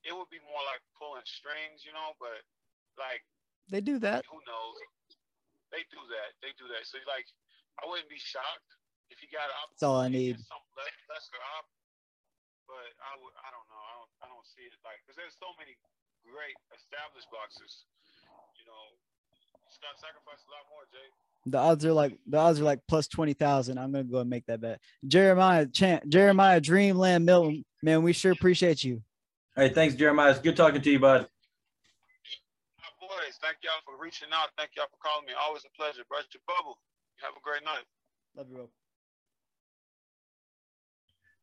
[0.06, 2.46] it would be more like pulling strings, you know, but
[2.96, 3.26] like
[3.68, 4.24] they do that.
[4.30, 4.78] Who knows?
[5.74, 6.38] They do that.
[6.46, 6.86] They do that.
[6.86, 7.26] So like,
[7.82, 8.70] I wouldn't be shocked
[9.10, 9.74] if he got up.
[9.74, 10.38] That's all I need.
[10.46, 10.62] Some
[11.10, 11.66] lesser op,
[12.70, 13.34] but I would.
[13.42, 13.82] I don't know.
[13.82, 14.12] I don't.
[14.22, 15.74] I don't see it like because there's so many
[16.22, 17.90] great established boxers.
[18.62, 18.84] You know,
[19.66, 21.10] he's got to sacrifice a lot more, Jay.
[21.50, 23.78] The odds are like the odds are like plus twenty thousand.
[23.82, 24.80] I'm gonna go and make that bet.
[25.06, 29.02] Jeremiah Chant, Jeremiah Dreamland Milton, man, we sure appreciate you.
[29.58, 30.32] Hey, thanks, Jeremiah.
[30.32, 31.22] It's good talking to you, bud.
[32.78, 34.50] My boys, thank y'all for reaching out.
[34.58, 35.32] Thank y'all for calling me.
[35.42, 36.02] Always a pleasure.
[36.10, 36.78] Brush your bubble.
[37.22, 37.86] Have a great night.
[38.36, 38.70] Love you, bro.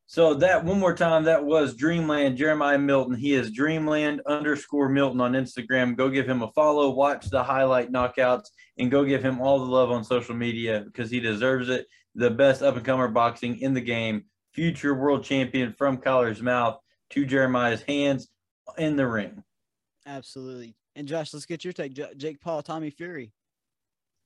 [0.04, 3.14] So that one more time, that was Dreamland Jeremiah Milton.
[3.14, 5.96] He is Dreamland underscore Milton on Instagram.
[5.96, 9.64] Go give him a follow, watch the highlight knockouts, and go give him all the
[9.64, 11.86] love on social media because he deserves it.
[12.14, 16.78] The best up and comer boxing in the game, future world champion from Collar's mouth
[17.12, 18.28] to Jeremiah's hands
[18.78, 19.42] in the ring.
[20.06, 20.74] Absolutely.
[20.96, 21.94] And Josh, let's get your take.
[21.94, 23.32] J- Jake Paul, Tommy Fury.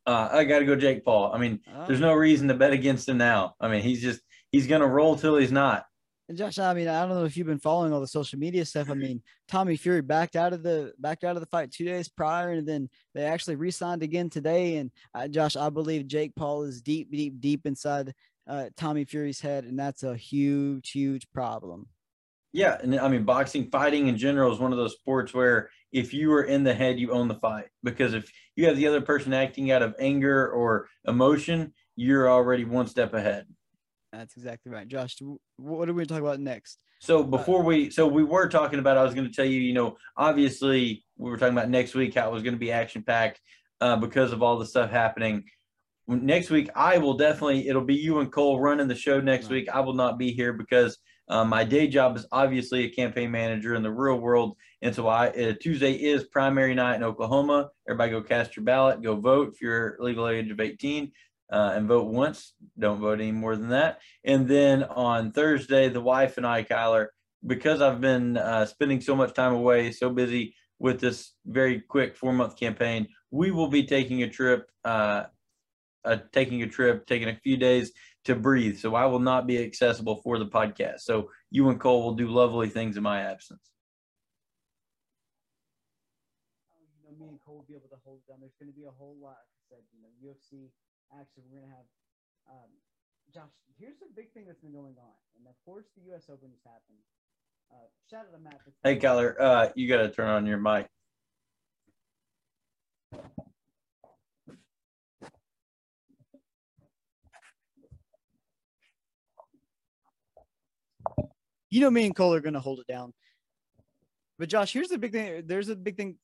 [0.06, 1.32] Uh, I got to go Jake Paul.
[1.32, 1.86] I mean, oh.
[1.86, 3.54] there's no reason to bet against him now.
[3.60, 4.20] I mean, he's just
[4.52, 5.86] he's gonna roll till he's not.
[6.28, 8.64] And Josh, I mean, I don't know if you've been following all the social media
[8.64, 8.90] stuff.
[8.90, 12.08] I mean, Tommy Fury backed out of the backed out of the fight two days
[12.08, 14.76] prior, and then they actually re-signed again today.
[14.76, 18.12] And uh, Josh, I believe Jake Paul is deep, deep, deep inside
[18.48, 21.86] uh, Tommy Fury's head, and that's a huge, huge problem.
[22.56, 26.14] Yeah, and I mean boxing, fighting in general is one of those sports where if
[26.14, 27.66] you are in the head, you own the fight.
[27.82, 32.64] Because if you have the other person acting out of anger or emotion, you're already
[32.64, 33.44] one step ahead.
[34.10, 35.18] That's exactly right, Josh.
[35.58, 36.78] What are we talk about next?
[36.98, 39.74] So before we, so we were talking about, I was going to tell you, you
[39.74, 43.02] know, obviously we were talking about next week how it was going to be action
[43.02, 43.38] packed
[43.82, 45.44] uh, because of all the stuff happening.
[46.08, 47.68] Next week, I will definitely.
[47.68, 49.56] It'll be you and Cole running the show next Right.
[49.56, 49.68] week.
[49.68, 50.96] I will not be here because
[51.28, 55.08] um, my day job is obviously a campaign manager in the real world, and so
[55.08, 57.70] I uh, Tuesday is primary night in Oklahoma.
[57.88, 61.10] Everybody go cast your ballot, go vote if you're legal age of 18,
[61.52, 62.54] uh, and vote once.
[62.78, 64.00] Don't vote any more than that.
[64.24, 67.08] And then on Thursday, the wife and I, Kyler,
[67.44, 72.16] because I've been uh, spending so much time away, so busy with this very quick
[72.16, 75.24] four month campaign, we will be taking a trip, uh,
[76.32, 77.92] taking a trip, taking a few days
[78.26, 78.78] to breathe.
[78.78, 81.00] So I will not be accessible for the podcast.
[81.00, 83.70] So you and Cole will do lovely things in my absence.
[87.02, 88.38] you know, me and Cole will be able to hold it down.
[88.40, 89.38] There's going to be a whole lot.
[89.46, 90.70] Like I said, you know, UFC
[91.14, 91.42] action.
[91.48, 91.86] We're going to have.
[92.50, 92.70] Um,
[93.34, 96.30] Josh, here's a big thing that's been going on, and of course, the U.S.
[96.30, 97.02] Open has happened.
[97.70, 98.60] Uh, shout out to Matt.
[98.84, 100.86] Hey, Kyler, uh, you got to turn on your mic.
[111.70, 113.12] You know, me and Cole are going to hold it down.
[114.38, 115.42] But Josh, here's the big thing.
[115.46, 116.16] There's a big thing.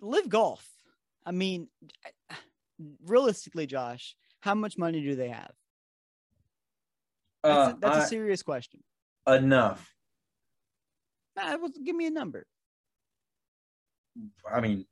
[0.00, 0.66] Live golf.
[1.26, 1.68] I mean,
[3.04, 5.52] realistically, Josh, how much money do they have?
[7.42, 8.80] That's, Uh, a, that's a I- serious question.
[9.26, 9.90] enough.
[11.36, 12.46] Nah, well, give me a number.
[14.50, 14.86] I mean,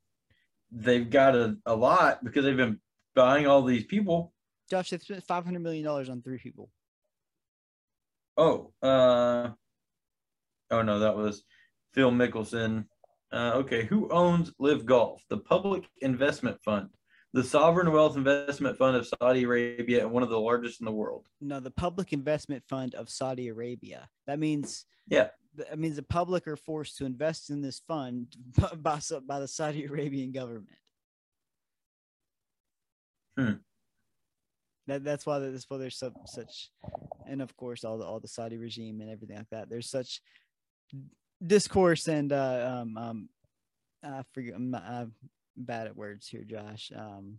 [0.72, 2.80] they've got a, a lot because they've been
[3.14, 4.34] buying all these people.
[4.68, 6.68] Josh, they spent five hundred million dollars on three people.
[8.37, 9.51] Oh, uh,
[10.70, 11.45] oh no, that was
[11.93, 12.87] Phil Mickelson.
[13.33, 15.22] Uh, okay, who owns Live Golf?
[15.28, 16.89] The Public Investment Fund,
[17.33, 20.93] the Sovereign Wealth Investment Fund of Saudi Arabia, and one of the largest in the
[20.93, 21.26] world.
[21.41, 24.09] No, the Public Investment Fund of Saudi Arabia.
[24.26, 25.28] That means Yeah.
[25.57, 28.35] That means the public are forced to invest in this fund
[28.76, 30.78] by by the Saudi Arabian government.
[33.37, 33.53] Hmm.
[34.87, 36.70] That that's why that's why there's so, such,
[37.26, 39.70] and of course all the all the Saudi regime and everything like that.
[39.70, 40.20] There's such
[41.45, 43.28] discourse and uh, um um
[44.05, 45.14] I forget I'm, not, I'm
[45.57, 46.91] bad at words here, Josh.
[46.95, 47.39] Um,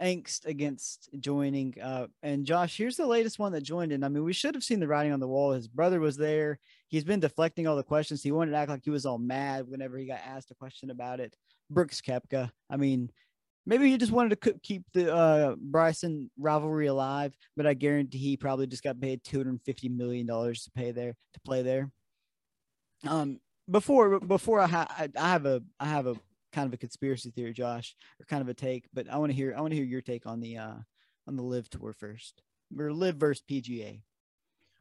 [0.00, 1.74] angst against joining.
[1.80, 4.04] Uh, and Josh, here's the latest one that joined in.
[4.04, 5.52] I mean, we should have seen the writing on the wall.
[5.52, 6.58] His brother was there.
[6.88, 8.22] He's been deflecting all the questions.
[8.22, 10.90] He wanted to act like he was all mad whenever he got asked a question
[10.90, 11.34] about it.
[11.70, 12.50] Brooks Koepka.
[12.70, 13.10] I mean,
[13.66, 18.36] maybe he just wanted to keep the uh, Bryson rivalry alive, but I guarantee he
[18.36, 21.90] probably just got paid two hundred fifty million dollars to pay there to play there.
[23.06, 23.40] Um,
[23.70, 26.14] before before I, ha- I have a I have a
[26.52, 29.36] kind of a conspiracy theory, Josh, or kind of a take, but I want to
[29.36, 30.76] hear I want to hear your take on the uh
[31.26, 32.42] on the live tour first.
[32.76, 34.00] Or live versus PGA.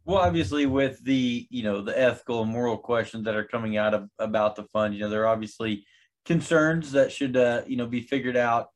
[0.06, 3.94] Well, obviously, with the you know the ethical and moral questions that are coming out
[3.94, 5.86] of, about the fund, you know, there are obviously
[6.26, 8.68] concerns that should uh, you know be figured out,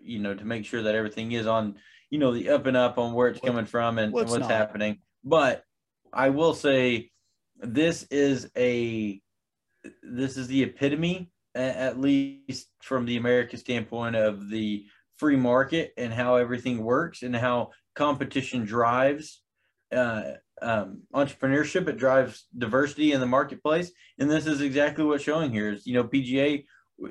[0.00, 1.76] you know, to make sure that everything is on
[2.10, 4.40] you know the up and up on where it's coming from and, well, and what's
[4.42, 4.50] not.
[4.50, 4.98] happening.
[5.24, 5.64] But
[6.12, 7.10] I will say,
[7.56, 9.20] this is a
[10.02, 14.84] this is the epitome, at least from the American standpoint, of the
[15.16, 19.42] free market and how everything works and how competition drives
[19.92, 20.22] uh,
[20.62, 21.88] um, entrepreneurship.
[21.88, 25.70] It drives diversity in the marketplace, and this is exactly what's showing here.
[25.70, 26.64] Is you know PGA,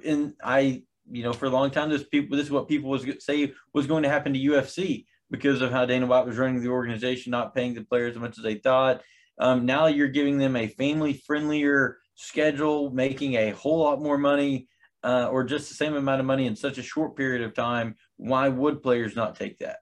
[0.06, 3.06] and I you know for a long time this people this is what people was
[3.20, 6.70] say was going to happen to UFC because of how Dana White was running the
[6.70, 9.02] organization, not paying the players as much as they thought.
[9.40, 14.68] Um, now you're giving them a family friendlier schedule, making a whole lot more money.
[15.02, 17.96] Uh, or just the same amount of money in such a short period of time,
[18.18, 19.78] why would players not take that?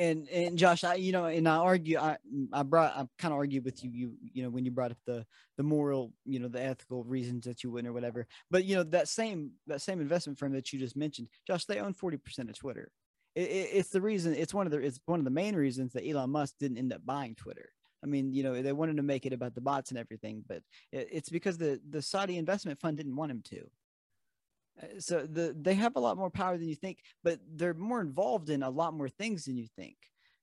[0.00, 2.16] And and Josh, I you know, and I argue I
[2.54, 4.96] I brought I kind of argued with you, you you know, when you brought up
[5.04, 5.26] the
[5.58, 8.26] the moral, you know, the ethical reasons that you wouldn't or whatever.
[8.50, 11.80] But you know, that same that same investment firm that you just mentioned, Josh, they
[11.80, 12.90] own 40% of Twitter.
[13.34, 15.92] It, it, it's the reason it's one of the it's one of the main reasons
[15.92, 17.68] that Elon Musk didn't end up buying Twitter.
[18.02, 20.62] I mean, you know, they wanted to make it about the bots and everything, but
[20.92, 23.68] it, it's because the the Saudi investment fund didn't want him to.
[24.82, 28.00] Uh, So the they have a lot more power than you think, but they're more
[28.00, 29.96] involved in a lot more things than you think.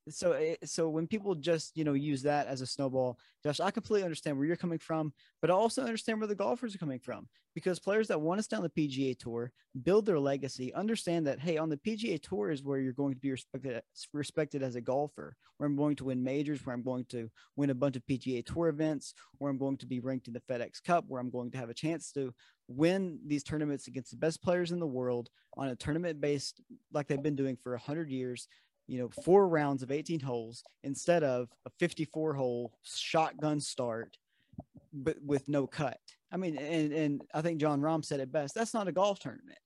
[0.10, 3.72] So eh, so when people just you know use that as a snowball, Josh, I
[3.72, 7.00] completely understand where you're coming from, but I also understand where the golfers are coming
[7.00, 9.52] from because players that want to stay on the PGA Tour
[9.84, 13.20] build their legacy, understand that hey, on the PGA Tour is where you're going to
[13.20, 13.82] be respected
[14.14, 17.70] respected as a golfer, where I'm going to win majors, where I'm going to win
[17.70, 20.84] a bunch of PGA Tour events, where I'm going to be ranked in the FedEx
[20.84, 22.34] Cup, where I'm going to have a chance to
[22.68, 27.08] win these tournaments against the best players in the world on a tournament based like
[27.08, 28.48] they've been doing for 100 years
[28.88, 34.18] you know, four rounds of 18 holes instead of a 54 hole shotgun start,
[34.94, 36.00] but with no cut.
[36.32, 38.56] I mean, and, and I think Jon Rahm said it best.
[38.56, 39.58] That's not a golf tournament.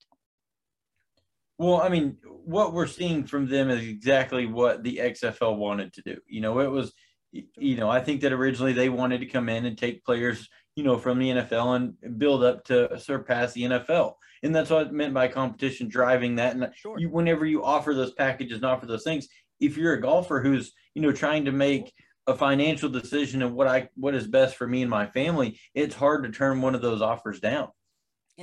[1.58, 6.02] Well, I mean, what we're seeing from them is exactly what the XFL wanted to
[6.02, 6.18] do.
[6.26, 6.92] You know, it was,
[7.30, 10.82] you know, I think that originally they wanted to come in and take players, you
[10.84, 14.14] know, from the NFL and build up to surpass the NFL.
[14.42, 16.54] And that's what I meant by competition driving that.
[16.54, 16.98] And Sure.
[16.98, 19.28] you, whenever you offer those packages and offer those things,
[19.60, 21.92] if you're a golfer who's, you know, trying to make
[22.26, 25.94] a financial decision and what I what is best for me and my family, it's
[25.94, 27.68] hard to turn one of those offers down.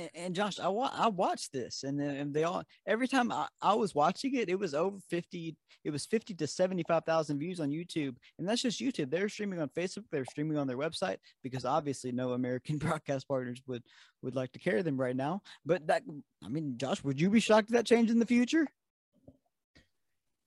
[0.00, 3.46] And, and Josh, I wa- I watched this, and, and they all every time I,
[3.60, 5.56] I was watching it, it was over fifty.
[5.84, 9.10] It was fifty to seventy five thousand views on YouTube, and that's just YouTube.
[9.10, 10.04] They're streaming on Facebook.
[10.10, 13.82] They're streaming on their website because obviously no American broadcast partners would
[14.22, 15.42] would like to carry them right now.
[15.66, 16.02] But that,
[16.44, 18.66] I mean, Josh, would you be shocked if that changed in the future?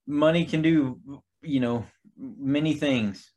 [0.08, 1.00] Money can do,
[1.42, 1.86] you know,
[2.18, 3.32] many things.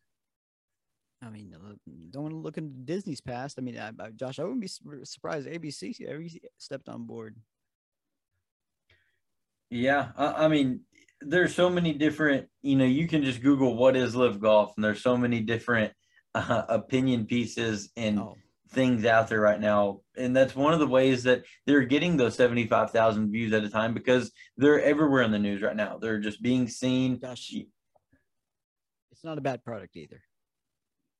[1.23, 1.75] I mean, uh,
[2.11, 3.59] don't want to look into Disney's past.
[3.59, 4.69] I mean, I, I, Josh, I wouldn't be
[5.05, 7.37] surprised ABC ABC stepped on board.
[9.71, 10.81] Yeah, I, I mean,
[11.21, 12.49] there's so many different.
[12.63, 15.93] You know, you can just Google what is live golf, and there's so many different
[16.35, 18.37] uh, opinion pieces and Oh,
[18.71, 22.35] things out there right now, and that's one of the ways that they're getting those
[22.35, 25.99] seventy-five thousand views at a time because they're everywhere in the news right now.
[25.99, 27.19] They're just being seen.
[29.11, 30.21] It's not a bad product either.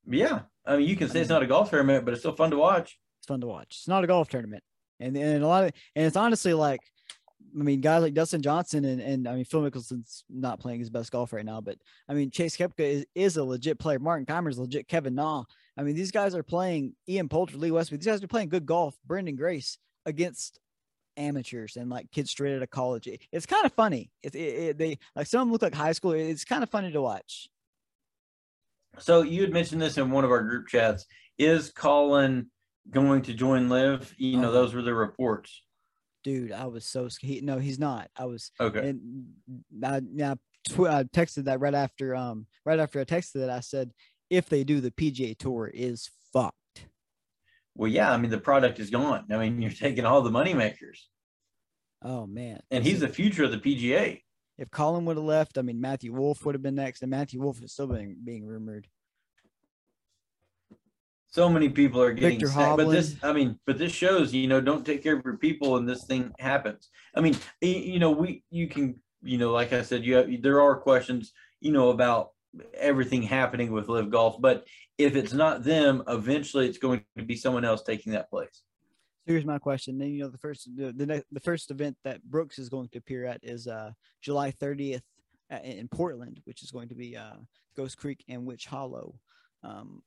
[0.09, 2.51] Yeah, I mean, you can say it's not a golf tournament, but it's still fun
[2.51, 2.97] to watch.
[3.19, 3.75] It's fun to watch.
[3.79, 4.63] It's not a golf tournament,
[4.99, 6.79] and and a lot of and it's honestly like,
[7.59, 10.89] I mean, guys like Dustin Johnson and and I mean Phil Mickelson's not playing his
[10.89, 11.77] best golf right now, but
[12.07, 13.99] I mean Chase Koepka is, is a legit player.
[13.99, 14.87] Martin Kaymer's legit.
[14.87, 15.43] Kevin Na.
[15.77, 16.95] I mean, these guys are playing.
[17.07, 17.99] Ian Poulter, Lee Westwood.
[17.99, 18.95] These guys are playing good golf.
[19.07, 20.59] Branden Grace against
[21.17, 23.07] amateurs and like kids straight out of college.
[23.07, 24.09] It- it's kind of funny.
[24.23, 26.11] It, it, it- they like some of them look like high school.
[26.13, 27.49] It's kind of funny to watch.
[28.99, 31.05] So you had mentioned this in one of our group chats.
[31.37, 32.49] Is Collin
[32.89, 34.13] going to join Live?
[34.17, 34.53] You know, Oh.
[34.53, 35.61] those were the reports.
[36.23, 37.43] Dude, I was so scared.
[37.43, 38.09] No, he's not.
[38.15, 38.89] I was Okay.
[38.89, 39.27] and
[39.83, 40.35] I, yeah,
[40.67, 43.91] tw- I texted that right after um right after I texted that I said
[44.29, 46.55] if they do the PGA Tour is fucked.
[47.75, 48.11] Well, yeah.
[48.11, 49.25] I mean, the product is gone.
[49.31, 51.07] I mean, you're taking all the money makers,
[52.01, 54.21] Oh man, and he's the future of the PGA.
[54.57, 57.41] If Collin would have left, I mean Matthew Wolff would have been next, and Matthew
[57.41, 58.87] Wolff is still being being rumored.
[61.29, 64.61] So many people are getting Victor but this, I mean, but this shows, you know,
[64.61, 66.89] don't take care of your people, and this thing happens.
[67.15, 70.61] I mean, you know, we, you can, you know, like I said, you have, there
[70.61, 72.31] are questions, you know, about
[72.73, 74.65] everything happening with Live Golf, but
[74.97, 78.63] if it's not them, eventually it's going to be someone else taking that place.
[79.27, 79.97] Here's my question.
[79.97, 82.87] Then you know the first the the, ne- the first event that Brooks is going
[82.93, 85.01] to appear at is uh July 30th
[85.63, 87.35] in Portland, which is going to be uh
[87.75, 89.15] Ghost Creek and Witch Hollow.
[89.63, 90.01] Um,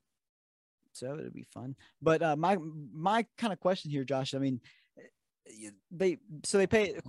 [0.93, 1.77] so it'll be fun.
[2.01, 2.57] But uh, my
[2.95, 4.35] my kind of question here, Josh.
[4.35, 4.59] I mean,
[4.99, 7.01] eh, they so they paid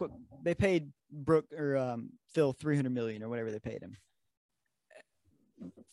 [0.44, 3.96] they paid Brook or um, Phil 300 million or whatever they paid him.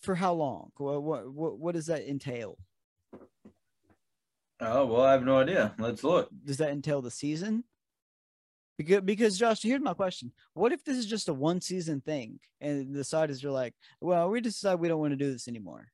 [0.00, 0.72] For how long?
[0.76, 2.58] What what, what does that entail?
[4.60, 5.74] Oh, well, I have no idea.
[5.78, 6.30] Let's look.
[6.44, 7.64] does that entail the season?
[8.76, 12.38] Because, because Josh, here's my question: What if this is just a one season thing,
[12.60, 15.88] and the deciders are like, "Well, we decide we don't want to do this anymore"?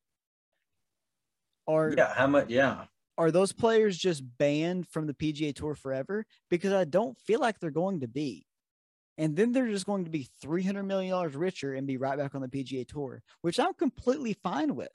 [1.66, 2.12] Or Yeah.
[2.14, 2.48] How much?
[2.50, 2.84] Yeah.
[3.16, 6.26] are those players just banned from the PGA Tour forever?
[6.50, 8.46] Because I don't feel like they're going to be.
[9.16, 12.40] And then they're just going to be $300 million richer and be right back on
[12.42, 14.88] the PGA Tour, which I'm completely fine with.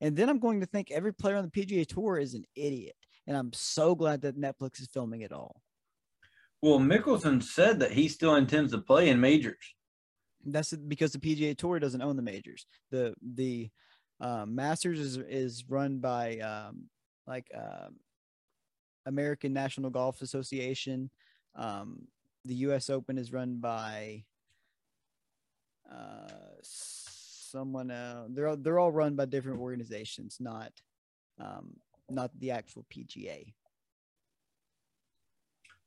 [0.00, 2.96] And then I'm going to think every player on the PGA Tour is an idiot.
[3.30, 5.62] And I'm so glad that Netflix is filming it all.
[6.62, 9.76] Well, Mickelson said that he still intends to play in majors.
[10.44, 12.66] That's because the PGA Tour doesn't own the majors.
[12.90, 13.70] The the
[14.20, 16.88] um, Masters is is run by um,
[17.24, 18.00] like um,
[19.06, 21.08] American National Golf Association.
[21.54, 22.08] Um,
[22.44, 22.90] the U.S.
[22.90, 24.24] Open is run by
[25.88, 26.26] uh,
[26.62, 27.92] someone.
[27.92, 30.72] Uh, they're all, they're all run by different organizations, not
[31.38, 31.76] um,
[32.10, 33.52] not the actual PGA.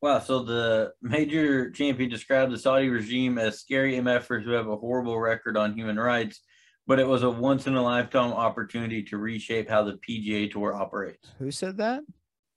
[0.01, 0.19] Wow.
[0.19, 5.17] So the major champion described the Saudi regime as scary MFers who have a horrible
[5.19, 6.41] record on human rights,
[6.85, 10.75] but it was a once in a lifetime opportunity to reshape how the PGA Tour
[10.75, 11.29] operates.
[11.39, 12.01] Who said that?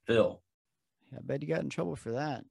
[0.07, 0.41] Phil.
[1.15, 2.43] I bet he got in trouble for that.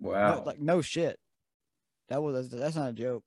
[0.00, 0.42] No, Wow.
[0.44, 1.16] like no shit.
[2.08, 3.22] That was that's not a joke.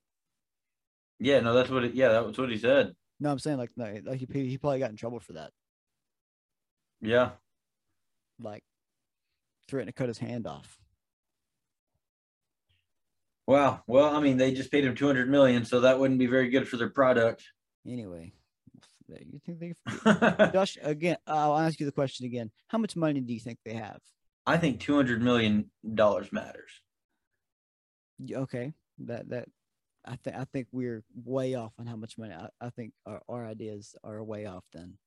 [1.20, 1.40] yeah.
[1.40, 1.86] No, that's what.
[1.86, 2.94] It, yeah, that was what he said.
[3.22, 5.52] No, I'm saying like no, like he he probably got in trouble for that.
[7.06, 7.32] Yeah.
[8.40, 8.64] Like
[9.68, 10.78] threatened to cut his hand off.
[13.48, 13.84] Wow.
[13.88, 16.68] Well, I mean, they just paid him 200 million, so that wouldn't be very good
[16.68, 17.44] for their product.
[17.88, 18.34] Anyway,
[19.08, 20.52] you think they?
[20.54, 22.52] Josh, again, I'll ask you the question again.
[22.68, 24.00] How much money do you think they have?
[24.46, 26.82] I think 200 million dollars matters.
[28.32, 29.48] Okay, that that
[30.06, 32.34] I think I think we're way off on how much money.
[32.34, 34.64] I, I think our, our ideas are way off.
[34.74, 34.98] Then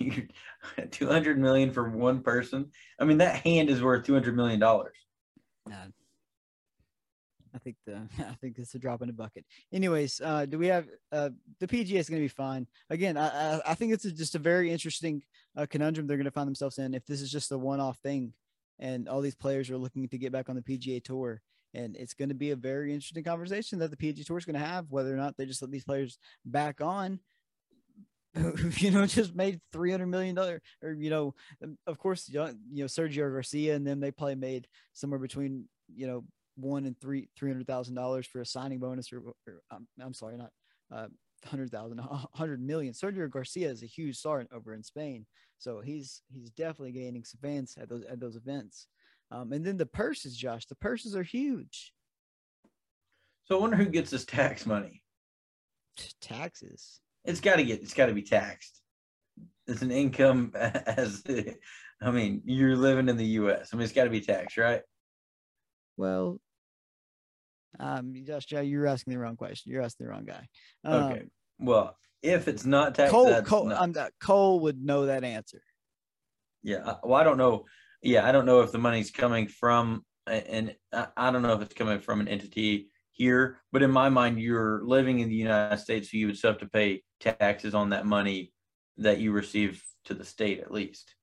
[0.90, 2.70] 200 million for one person.
[2.98, 4.96] I mean, that hand is worth 200 million dollars.
[5.66, 5.76] Nah.
[7.54, 9.44] I think the I think it's a drop in the bucket.
[9.72, 13.16] Anyways, uh, do we have uh, the PGA is going to be fine again?
[13.16, 15.22] I I, I think it's a, just a very interesting
[15.56, 17.98] uh, conundrum they're going to find themselves in if this is just a one off
[17.98, 18.32] thing,
[18.78, 21.40] and all these players are looking to get back on the PGA tour.
[21.74, 24.58] And it's going to be a very interesting conversation that the PGA Tour is going
[24.58, 27.20] to have, whether or not they just let these players back on
[28.38, 31.34] who you know just made 300 million dollar or you know
[31.86, 35.64] of course you know Sergio Garcia and then they probably made somewhere between
[35.94, 36.24] you know
[36.56, 40.14] one and three three hundred thousand dollars for a signing bonus or, or um, I'm
[40.14, 40.50] sorry not
[40.92, 41.08] uh
[41.44, 41.98] hundred thousand
[42.34, 42.94] hundred million 100 million.
[42.94, 45.26] Sergio Garcia is a huge star over in Spain.
[45.58, 48.86] So he's he's definitely gaining some fans at those at those events.
[49.30, 51.92] Um and then the purses Josh the purses are huge.
[53.44, 55.02] So I wonder who gets this tax money.
[56.20, 57.82] taxes It's got to get.
[57.82, 58.80] It's got to be taxed.
[59.66, 61.22] It's an income as.
[62.00, 63.70] I mean, you're living in the U.S.
[63.72, 64.80] I mean, it's got to be taxed, right?
[65.98, 66.40] Well,
[67.78, 69.70] um, Josh, Joe, you're asking the wrong question.
[69.72, 70.46] You're asking the wrong guy.
[70.84, 71.22] Um, Okay.
[71.58, 75.60] Well, if it's not taxed, Cole, Cole, not- I'm, Cole would know that answer.
[76.62, 76.82] Yeah.
[76.86, 77.66] I- Well, I don't know.
[78.00, 81.62] Yeah, I don't know if the money's coming from, and I I don't know if
[81.62, 82.88] it's coming from an entity
[83.18, 83.58] here.
[83.72, 86.60] But in my mind, you're living in the United States, so you would still have
[86.60, 88.52] to pay taxes on that money
[88.96, 91.14] that you receive to the state, at least.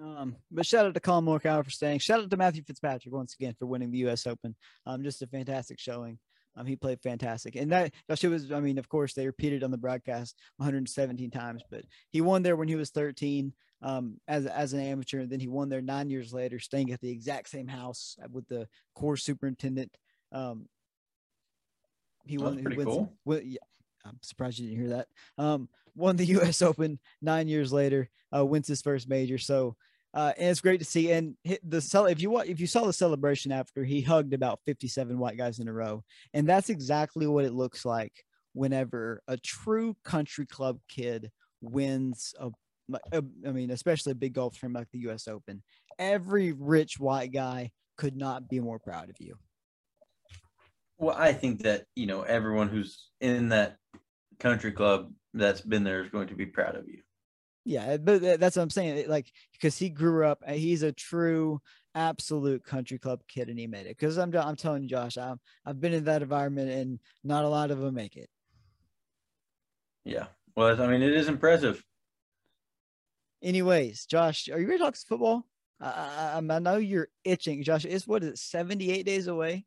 [0.00, 1.98] Um, but shout out to Collin Morikawa for staying.
[1.98, 4.26] Shout out to Matthew Fitzpatrick once again for winning the U.S.
[4.26, 4.54] Open.
[4.86, 6.18] Um, just a fantastic showing.
[6.56, 8.52] Um, he played fantastic, and that it was.
[8.52, 12.56] I mean, of course, they repeated on the broadcast 117 times, but he won there
[12.56, 16.10] when he was 13 um, as as an amateur, and then he won there nine
[16.10, 19.96] years later, staying at the exact same house with the course superintendent.
[20.30, 20.66] Um,
[22.26, 22.62] he That's won.
[22.62, 23.40] pretty wins- cool.
[23.42, 23.58] yeah,
[24.04, 25.08] I'm surprised you didn't hear that.
[25.38, 26.62] Um, won the U.S.
[26.62, 29.38] Open nine years later, uh, wins his first major.
[29.38, 29.76] So,
[30.14, 31.10] uh, and it's great to see.
[31.12, 35.18] And the cel- if you if you saw the celebration after, he hugged about 57
[35.18, 36.02] white guys in a row,
[36.34, 38.12] and that's exactly what it looks like
[38.54, 41.30] whenever a true country club kid
[41.62, 42.50] wins a.
[43.12, 45.28] a- I mean, especially a big golf tournament like the U.S.
[45.28, 45.62] Open.
[45.98, 49.36] Every rich white guy could not be more proud of you.
[51.02, 53.76] Well, I think that you know everyone who's in that
[54.38, 57.00] country club that's been there is going to be proud of you.
[57.64, 59.08] Yeah, but that's what I'm saying.
[59.08, 61.60] Like, because he grew up, he's a true,
[61.96, 63.98] absolute country club kid, and he made it.
[63.98, 67.48] Because I'm, I'm telling you, Josh, I'm, I've been in that environment, and not a
[67.48, 68.30] lot of them make it.
[70.04, 70.26] Yeah.
[70.54, 71.82] Well, I mean, it is impressive.
[73.42, 75.46] Anyways, Josh, are you ready to talk football?
[75.80, 77.84] I, I, I- I know you're itching, Josh.
[77.84, 79.66] It's what is it, 78 days away?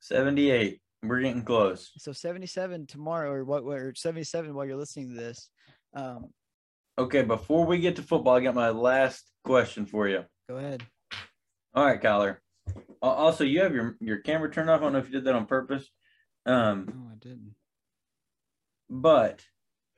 [0.00, 0.80] 78.
[1.02, 1.92] We're getting close.
[1.98, 3.62] So 77 tomorrow, or what?
[3.64, 5.50] Or 77 while you're listening to this.
[5.94, 6.26] Um,
[6.98, 10.24] Okay, before we get to football, I got my last question for you.
[10.48, 10.82] go ahead.
[11.74, 12.38] All right, Kyler.
[13.02, 14.80] Also, you have your your camera turned off.
[14.80, 15.86] I don't know if you did that on purpose.
[16.46, 17.54] Um, No, I didn't.
[18.88, 19.44] but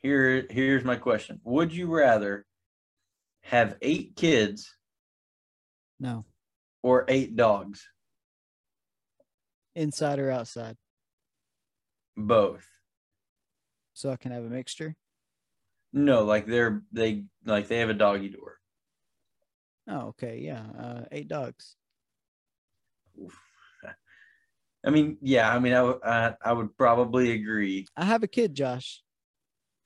[0.01, 2.45] here here's my question: Would you rather
[3.43, 4.69] have eight kids
[6.01, 6.25] No,
[6.83, 7.87] or eight dogs?
[9.79, 10.76] Inside or outside,
[12.18, 12.68] Both.
[13.93, 14.97] so I can have a mixture.
[15.93, 18.59] No, like they're they like they have a doggy door.
[19.89, 21.76] Oh, okay, yeah, uh, eight dogs.
[24.87, 25.53] I mean, yeah.
[25.53, 27.87] I mean, I would- I, I would probably agree.
[27.97, 29.03] I have a kid, Josh.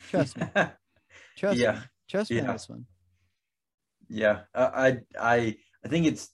[0.09, 0.49] Trust me.
[1.37, 1.79] Trust Yeah, me.
[2.09, 2.53] Trust me on yeah.
[2.53, 2.87] this one.
[4.09, 4.41] yeah.
[4.55, 6.31] I, I I I think it's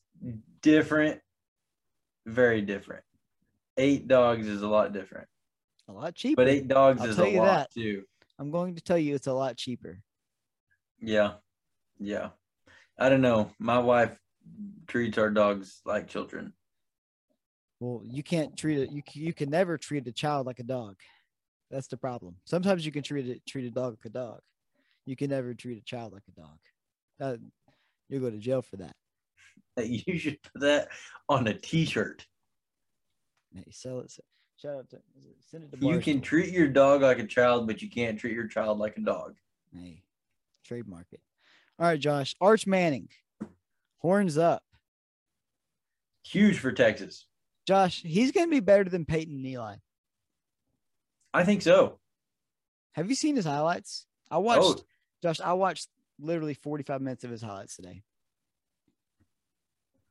[0.60, 1.20] different,
[2.26, 3.04] very different.
[3.78, 5.28] Eight dogs is a lot different,
[5.88, 6.42] A lot cheaper.
[6.42, 7.70] but eight dogs I'll is a lot that.
[7.72, 8.02] too.
[8.38, 10.00] I'm going to tell you it's a lot cheaper.
[11.00, 11.34] Yeah,
[11.98, 12.30] yeah.
[12.98, 13.52] I don't know.
[13.60, 14.18] My wife
[14.88, 16.52] treats our dogs like children.
[17.78, 18.90] Well, you can't treat it.
[18.90, 20.96] You you can never treat a child like a dog.
[21.70, 22.34] That's the problem.
[22.44, 24.40] Sometimes you can treat it treat a dog like a dog.
[25.06, 26.58] You can never treat a child like a dog.
[27.20, 27.38] That
[28.08, 28.96] you'll go to jail for that.
[29.84, 30.88] You should put that
[31.28, 32.26] on a T-shirt.
[33.54, 34.12] Hey, sell it.
[34.56, 34.98] Shout out to
[35.50, 38.34] send it to You can treat your dog like a child, but you can't treat
[38.34, 39.36] your child like a dog.
[39.72, 40.02] Hey,
[40.64, 41.20] trademark it.
[41.78, 42.34] All right, Josh.
[42.40, 43.08] Arch Manning,
[43.98, 44.62] horns up.
[46.24, 47.26] Huge for Texas.
[47.66, 49.76] Josh, he's going to be better than Peyton and Eli.
[51.32, 51.98] I think so.
[52.92, 54.06] Have you seen his highlights?
[54.30, 54.80] I watched, Oh.
[55.22, 55.88] Josh, I watched
[56.18, 58.02] literally 45 minutes of his highlights today.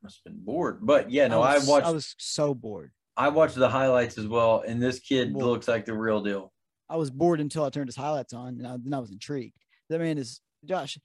[0.02, 1.86] Must have been bored, but yeah, no, I, was, watched.
[1.86, 2.92] I was so bored.
[3.18, 6.52] I watched the highlights as well, and this kid Well- looks like the real deal.
[6.88, 9.58] I was bored until I turned his highlights on, and I, then I was intrigued.
[9.90, 10.98] That man is Josh.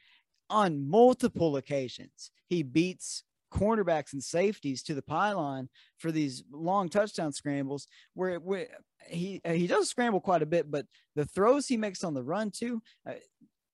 [0.49, 7.33] On multiple occasions, he beats cornerbacks and safeties to the pylon for these long touchdown
[7.33, 7.87] scrambles.
[8.13, 8.67] Where, where
[9.07, 10.85] he he does scramble quite a bit, but
[11.15, 13.13] the throws he makes on the run too, uh,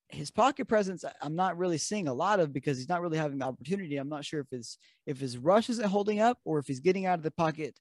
[0.08, 3.38] his pocket presence, I'm not really seeing a lot of because he's not really having
[3.38, 3.98] the opportunity.
[3.98, 7.06] I'm not sure if his if his rush isn't holding up or if he's getting
[7.06, 7.78] out of the pocket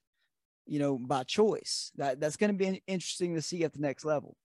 [0.69, 1.91] you know, by choice.
[1.95, 4.37] That that's going to be interesting to see at the next level.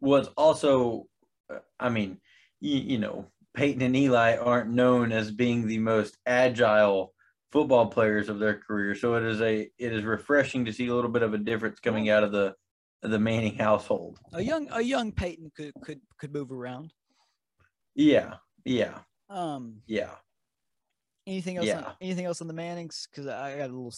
[0.00, 1.06] was also,
[1.52, 2.18] uh, I mean,
[2.60, 7.14] you, you know, Peyton and Eli aren't known as being the most agile
[7.50, 8.94] football players of their career.
[8.94, 11.80] So it is a it is refreshing to see a little bit of a difference
[11.80, 12.54] coming out of the
[13.02, 14.18] the Manning household.
[14.32, 16.92] A young a young Peyton could could could move around.
[17.94, 20.14] Yeah, yeah, Um, yeah.
[21.26, 21.68] Anything else?
[21.68, 21.92] On, Yeah.
[22.00, 23.06] anything else on the Mannings?
[23.10, 23.94] Because I got a little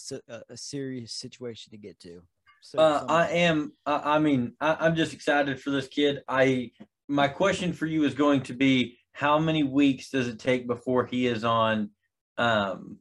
[0.49, 2.21] a, serious situation to get to.
[2.61, 3.73] So Uh, I am.
[3.85, 6.23] I, I mean, I, I'm just excited for this kid.
[6.27, 6.71] I
[7.07, 11.05] my question for you is going to be how many weeks does it take before
[11.05, 11.91] he is on?
[12.37, 12.97] Um,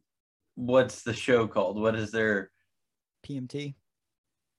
[0.55, 1.81] what's the show called?
[1.81, 2.51] What is their?
[3.27, 3.75] PMT.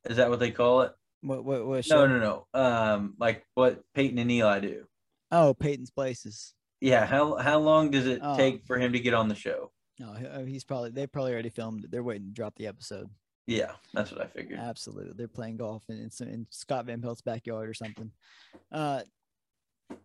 [0.10, 0.92] Is that what they call it?
[1.22, 1.88] What what what?
[1.88, 2.60] No, no, no.
[2.60, 4.86] Um, like what Peyton and Eli do.
[5.32, 6.55] Oh, Peyton's places.
[6.82, 7.06] Yeah.
[7.06, 8.36] How how long does it Oh.
[8.38, 9.72] take for him to get on the show?
[10.00, 11.92] No, uh, he's probably they probably already filmed it.
[11.92, 13.10] They're waiting to drop the episode.
[13.48, 14.60] Yeah, that's what I figured.
[14.60, 18.12] Absolutely, they're playing golf in, in, in Scott Van Pelt's backyard or something.
[18.72, 19.02] Uh,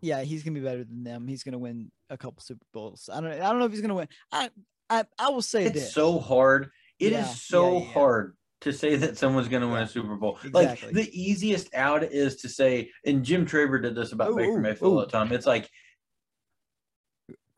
[0.00, 1.26] yeah, he's gonna be better than them.
[1.26, 3.08] He's gonna win a couple Super Bowls.
[3.12, 3.32] I don't.
[3.32, 4.08] I don't know if he's gonna win.
[4.30, 4.50] I
[4.90, 5.94] I, I will say It's this.
[5.94, 6.70] so hard.
[6.98, 7.92] It is Yeah, so yeah, yeah.
[7.92, 10.38] hard to say that someone's going to win a Super Bowl.
[10.44, 10.88] exactly.
[10.92, 14.50] Like the easiest out is to say, and Jim Traver did this about Ooh, Baker
[14.50, 15.32] ooh, Mayfield all the time.
[15.32, 15.70] It's like,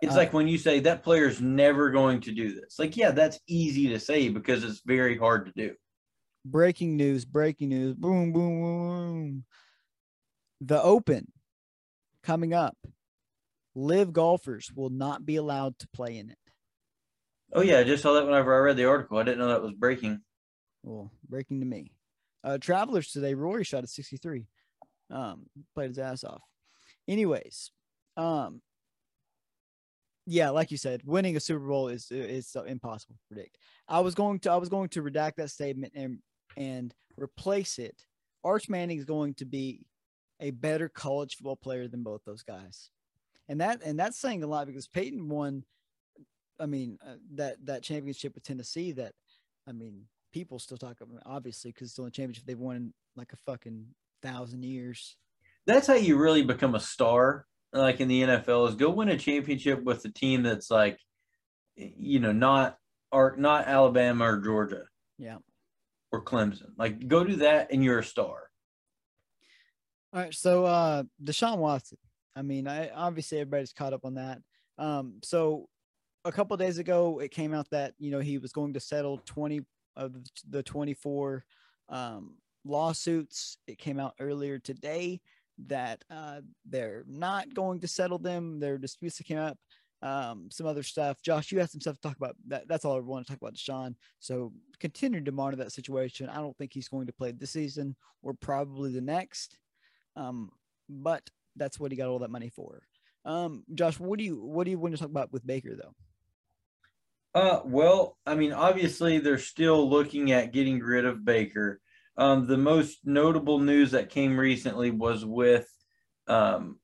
[0.03, 2.79] it's Uh, like when you say that player's never going to do this.
[2.79, 5.75] Like, yeah, that's easy to say because it's very hard to do.
[6.45, 7.25] breaking news.
[7.25, 7.95] Breaking news.
[7.95, 8.63] Boom boom boom.
[8.63, 9.45] boom.
[10.61, 11.31] The Open
[12.23, 12.77] coming up.
[13.75, 16.39] Live golfers will not be allowed to play in it.
[17.55, 19.19] Oh yeah, I just saw that whenever I read the article.
[19.19, 20.21] I didn't know that was breaking.
[20.83, 21.93] Well, breaking to me.
[22.45, 24.47] Uh, Travelers today, Rory shot at 63.
[25.11, 26.43] Um, played his ass off.
[27.09, 27.71] Anyways,
[28.17, 28.61] um,
[30.27, 33.59] yeah, like you said, winning a Super Bowl is is impossible to predict.
[33.89, 36.19] I was going to I was going to redact that statement and
[36.57, 38.05] and replace it.
[38.45, 39.87] Arch Manning is going to be
[40.41, 42.91] a better college football player than both those guys,
[43.49, 45.65] and that and that's saying a lot because Peyton won.
[46.61, 48.93] I mean uh, that that championship with Tennessee.
[48.93, 49.15] That
[49.69, 52.95] I mean people still talk about obviously because it's the only championship they've won in
[53.17, 53.87] like a fucking
[54.23, 55.17] thousand years.
[55.67, 57.47] That's how you really become a star.
[57.73, 60.99] Like in the NFL, is go win a championship with a team that's like,
[61.77, 62.77] you know, not
[63.11, 64.85] or not Alabama or Georgia
[65.19, 65.39] Yeah.
[66.11, 66.71] or Clemson.
[66.77, 68.51] Like go do that and you're a star.
[70.13, 70.35] All right.
[70.35, 71.99] So uh Deshaun Watson.
[72.37, 74.39] I mean, I obviously everybody's caught up on that.
[74.79, 75.69] Um, so
[76.25, 79.19] a couple days ago it came out that, you know, he was going to settle
[79.27, 79.63] 20
[79.97, 80.15] of
[80.49, 81.45] the 24
[81.89, 83.57] um lawsuits.
[83.67, 85.21] It came out earlier today
[85.67, 88.61] that uh they're not going to settle them.
[88.61, 89.59] their disputes that came up.
[90.03, 91.23] Um, some other stuff.
[91.23, 92.35] Josh, you have some stuff to talk about.
[92.49, 93.95] That, that's all I want to talk about Deshaun.
[94.19, 96.29] So continue to monitor that situation.
[96.29, 99.59] I don't think he's going to play this season or probably the next.
[100.17, 100.51] Um,
[100.89, 102.83] but that's what he got all that money for.
[103.25, 105.95] Um, Josh, what do you what do you want to talk about with Baker though?
[107.35, 111.81] Uh, well, I mean, obviously they're still looking at getting rid of Baker.
[112.17, 115.67] Um, the most notable news that came recently was with
[116.29, 116.79] um,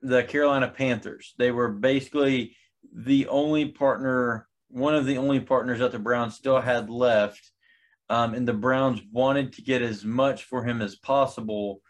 [0.00, 1.34] the Carolina Panthers.
[1.38, 2.56] They were basically
[2.94, 7.52] the only partner, one of the only partners that the Browns still had left.
[8.08, 11.80] Um, and the Browns wanted to get as much for him as possible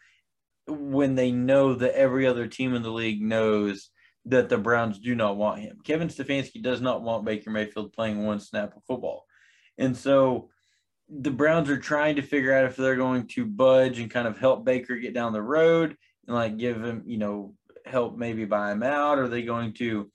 [0.66, 3.90] when they know that every other team in the league knows
[4.24, 5.78] that the Browns do not want him.
[5.84, 9.24] Kevin Stefanski does not want Baker Mayfield playing one snap of football.
[9.78, 10.48] And so
[11.08, 14.38] the Browns are trying to figure out if they're going to budge and kind of
[14.38, 15.96] help Baker get down the road
[16.26, 17.54] and like give him, you know,
[17.84, 19.18] help maybe buy him out.
[19.18, 20.10] Are they going to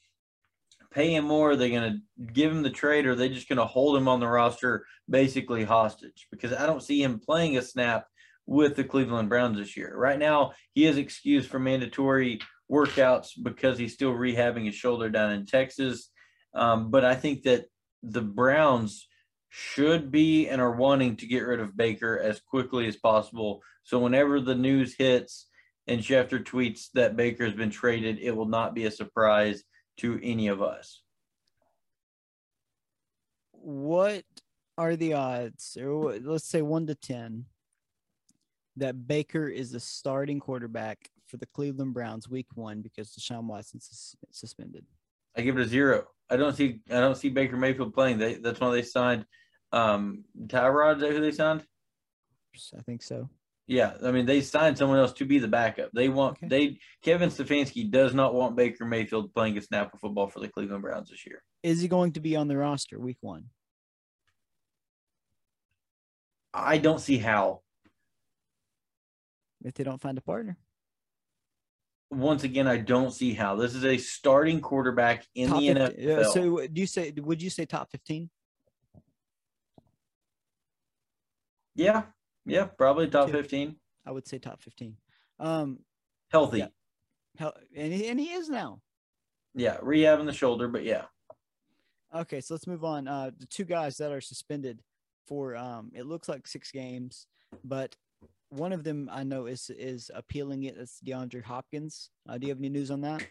[0.92, 1.52] pay him more?
[1.52, 3.06] Are they going to give him the trade?
[3.06, 6.28] Or are they just going to hold him on the roster basically hostage?
[6.30, 8.06] Because I don't see him playing a snap
[8.46, 9.96] with the Cleveland Browns this year.
[9.96, 15.32] Right now, he is excused for mandatory workouts because he's still rehabbing his shoulder down
[15.32, 16.10] in Texas.
[16.54, 17.66] Um, but I think that
[18.04, 19.08] the Browns
[19.54, 23.62] should be and are wanting to get rid of Baker as quickly as possible.
[23.84, 25.48] So whenever the news hits
[25.88, 29.62] and Schefter tweets that Baker has been traded, it will not be a surprise
[29.98, 31.04] to any of us.
[33.52, 34.24] What
[34.78, 37.46] are the odds, or let's say one to 10,
[38.78, 44.16] that Baker is the starting quarterback for the Cleveland Browns week one because Deshaun Watson's
[44.32, 44.86] suspended?
[45.36, 46.06] I give it a zero.
[46.30, 48.18] I don't see I don't see Baker Mayfield playing.
[48.18, 49.26] They that's why they signed
[49.72, 50.96] um Tyrod.
[50.96, 51.66] Is that who they signed?
[52.78, 53.30] I think so.
[53.68, 55.92] Yeah, I mean they signed someone else to be the backup.
[55.94, 56.48] They want okay.
[56.48, 60.50] they Kevin Stefanski does not want Baker Mayfield playing a snap of football for the
[60.50, 61.42] Cleveland Browns this year.
[61.64, 63.46] Is he going to be on the roster week one?
[66.54, 67.62] I don't see how.
[69.64, 70.58] If they don't find a partner.
[72.10, 73.56] Once again, I don't see how.
[73.56, 76.18] This is a starting quarterback in top the 15, NFL.
[76.18, 77.14] Uh, so, do you say?
[77.16, 78.30] Would you say top fifteen?
[81.76, 82.04] Yeah,
[82.46, 83.78] yeah, probably top fifteen.
[84.06, 84.98] I would say top fifteen.
[85.40, 85.80] Um,
[86.32, 86.60] healthy.
[86.60, 86.68] Yeah.
[87.38, 88.82] Hel- and he, and he is now.
[89.54, 91.04] Yeah, rehabbing the shoulder, but yeah.
[92.14, 93.08] Okay, so let's move on.
[93.08, 94.82] Uh, the two guys that are suspended
[95.28, 97.26] for um, it looks like six games,
[97.64, 97.96] but
[98.50, 100.76] one of them I know is is appealing it.
[100.78, 102.10] It's DeAndre Hopkins.
[102.28, 103.26] Uh, do you have any news on that?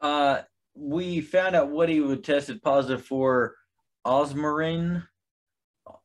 [0.00, 0.42] Uh,
[0.74, 3.54] we found out what he would tested positive for
[4.06, 5.06] ostarine,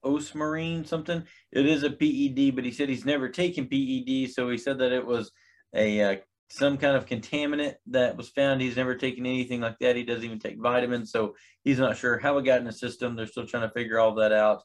[0.03, 1.23] ostarine something.
[1.51, 4.91] It is a PED, but he said he's never taken PED, so he said that
[4.91, 5.31] it was
[5.75, 6.15] a uh,
[6.49, 8.61] some kind of contaminant that was found.
[8.61, 9.95] He's never taken anything like that.
[9.95, 13.15] He doesn't even take vitamins, so he's not sure how it got in the system.
[13.15, 14.63] They're still trying to figure all that out.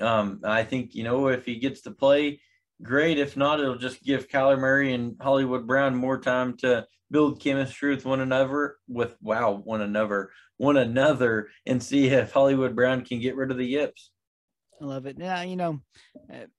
[0.00, 2.40] Um, I think you know if he gets to play,
[2.82, 3.18] great.
[3.18, 7.94] If not, it'll just give Kyler Murray and Hollywood Brown more time to build chemistry
[7.94, 8.76] with one another.
[8.88, 13.56] With wow, one another, one another, and see if Hollywood Brown can get rid of
[13.56, 14.10] the yips.
[14.80, 15.16] I love it.
[15.18, 15.80] Yeah, you know,
[16.28, 16.50] it,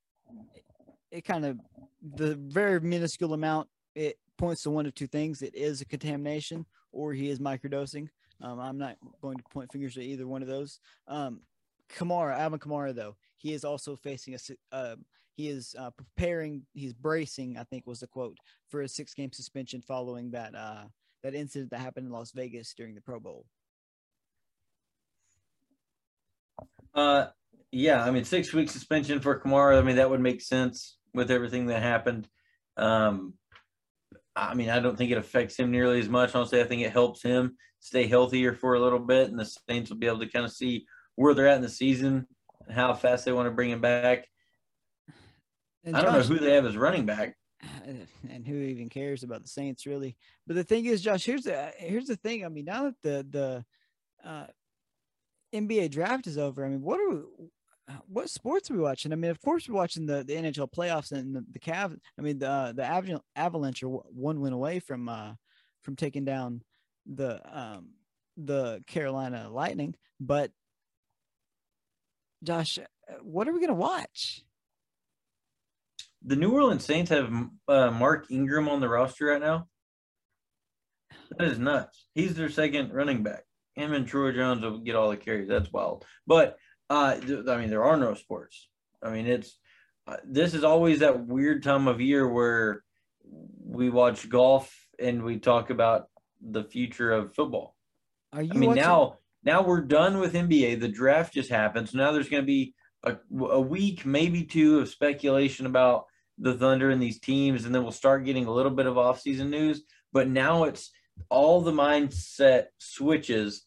[1.12, 1.60] it kind of
[2.02, 6.66] the very minuscule amount it points to one of two things: it is a contamination,
[6.92, 8.08] or he is microdosing.
[8.42, 10.80] Um, I'm not going to point fingers at either one of those.
[11.08, 11.42] Um,
[11.96, 14.76] Kamara, Alvin Kamara, though, he is also facing a.
[14.76, 14.96] Uh,
[15.36, 16.64] he is uh, preparing.
[16.74, 17.58] He's bracing.
[17.58, 18.38] I think was the quote
[18.70, 20.86] for a six-game suspension following that uh,
[21.24, 23.46] that incident that happened in Las Vegas during the Pro Bowl.
[26.94, 27.28] Uh,
[27.72, 29.80] yeah, I mean, six week suspension for Kamara.
[29.80, 32.28] I mean, that would make sense with everything that happened.
[32.78, 33.34] Um,
[34.36, 36.36] I mean, I don't think it affects him nearly as much.
[36.36, 39.90] Honestly, I think it helps him stay healthier for a little bit, and the Saints
[39.90, 40.86] will be able to kind of see
[41.16, 42.28] where they're at in the season
[42.66, 44.28] and how fast they want to bring him back.
[45.84, 47.36] And I don't Josh, know who they have as running back,
[48.30, 50.16] and who even cares about the Saints really.
[50.46, 52.46] But the thing is, Josh, here's the here's the thing.
[52.46, 54.48] I mean, now that the the uh,
[55.54, 57.22] NBA draft is over, I mean, what are we,
[58.08, 59.14] what sports are we watching?
[59.14, 61.98] I mean, of course, we're watching the, the NHL playoffs and the, the Cav.
[62.18, 65.34] I mean, the the Avalanche are one win away from uh,
[65.84, 66.62] from taking down
[67.06, 67.90] the um,
[68.36, 69.96] the Carolina Lightning.
[70.20, 70.52] But
[72.44, 74.44] Josh, uh, what are we gonna watch?
[76.26, 77.32] The New Orleans Saints have
[77.68, 79.68] uh, Mark Ingram on the roster right now.
[81.38, 82.08] That is nuts.
[82.16, 83.44] He's their second running back.
[83.76, 85.48] Him and Tony Jones will get all the carries.
[85.48, 86.06] That's wild.
[86.26, 86.58] But
[86.90, 87.18] uh,
[87.50, 88.68] I mean, there are no sports.
[89.04, 89.58] I mean, it's
[90.08, 92.84] uh, this is always that weird time of year where
[93.64, 96.08] we watch golf and we talk about
[96.42, 97.76] the future of football.
[98.32, 98.84] Are you I mean, watching?
[98.84, 100.80] now now we're done with NBA.
[100.80, 102.74] The draft just happened, so now there's going to be
[103.04, 106.06] a, a week, maybe two, of speculation about
[106.38, 109.50] the Thunder and these teams, and then we'll start getting a little bit of offseason
[109.50, 109.84] news.
[110.14, 110.92] But now it's
[111.30, 113.67] all the mindset switches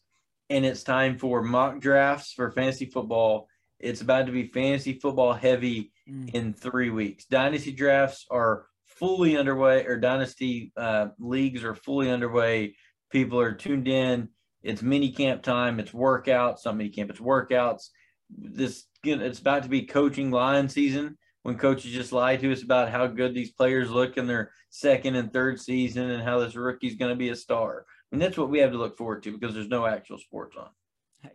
[0.51, 3.47] and it's time for mock drafts for fantasy football.
[3.79, 6.29] It's about to be fantasy football heavy mm.
[6.35, 7.25] in three weeks.
[7.25, 12.75] Dynasty drafts are fully underway, or dynasty uh, leagues are fully underway.
[13.11, 14.27] People are tuned in.
[14.61, 15.79] It's mini camp time.
[15.79, 16.65] It's workouts.
[16.65, 17.09] Not mini camp.
[17.09, 17.87] It's workouts.
[18.29, 22.89] This it's about to be coaching line season when coaches just lie to us about
[22.89, 26.95] how good these players look in their second and third season and how this rookie's
[26.95, 27.85] going to be a star.
[28.11, 30.69] And that's what we have to look forward to because there's no actual sports on.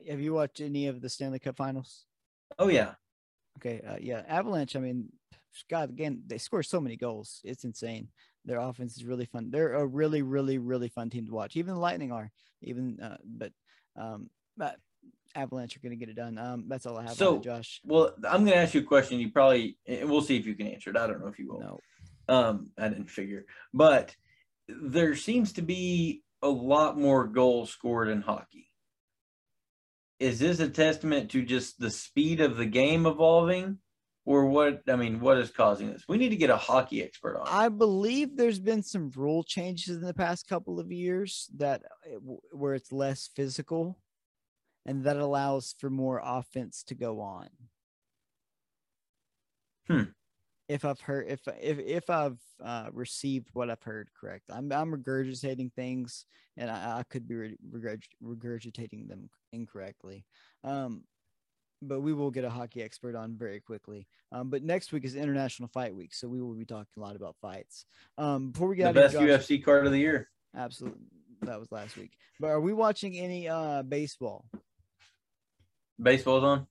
[0.08, 2.04] Have you watched any of the Stanley Cup Finals?
[2.58, 2.94] Oh yeah.
[3.58, 3.80] Okay.
[3.86, 4.76] Uh, yeah, Avalanche.
[4.76, 5.10] I mean,
[5.70, 7.40] God, again, they score so many goals.
[7.44, 8.08] It's insane.
[8.44, 9.50] Their offense is really fun.
[9.50, 11.56] They're a really, really, really fun team to watch.
[11.56, 12.30] Even the Lightning are.
[12.62, 13.52] Even, uh, but,
[13.96, 14.76] um, but
[15.34, 16.38] Avalanche are going to get it done.
[16.38, 17.14] Um, that's all I have.
[17.14, 17.80] So, it, Josh.
[17.84, 19.18] Well, I'm going to ask you a question.
[19.18, 20.96] You probably, and we'll see if you can answer it.
[20.96, 21.60] I don't know if you will.
[21.60, 21.80] No.
[22.28, 24.14] Um, I didn't figure, but
[24.68, 28.70] there seems to be a lot more goals scored in hockey.
[30.18, 33.78] is this a testament to just the speed of the game evolving
[34.24, 37.36] or what i mean what is causing this we need to get a hockey expert
[37.38, 41.82] on I believe there's been some rule changes in the past couple of years that
[42.52, 43.98] where it's less physical
[44.86, 47.48] and that allows for more offense to go on.
[49.88, 50.02] Hmm.
[50.68, 54.90] If I've heard if if if I've uh, received what I've heard correct, I'm I'm
[54.90, 56.24] regurgitating things
[56.56, 60.24] and I, I could be regurg- regurgitating them incorrectly.
[60.64, 61.04] Um,
[61.82, 64.06] but we will get a hockey expert on very quickly.
[64.32, 67.16] Um, but next week is International Fight Week, so we will be talking a lot
[67.16, 67.84] about fights.
[68.16, 71.00] Um, before we get the best Josh, ufc card of the year absolutely,
[71.42, 72.12] that was last week.
[72.40, 74.46] But are we watching any uh baseball?
[76.00, 76.66] baseball's on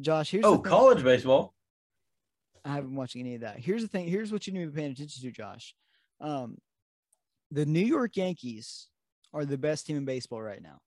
[0.00, 1.54] Josh, here's oh college baseball
[2.66, 3.60] I haven't been watching any of that.
[3.60, 4.08] Here's the thing.
[4.08, 5.74] Here's what you need to be paying attention to, Josh.
[6.20, 6.58] Um,
[7.52, 8.88] the New York Yankees
[9.32, 10.78] are the best team in baseball right now.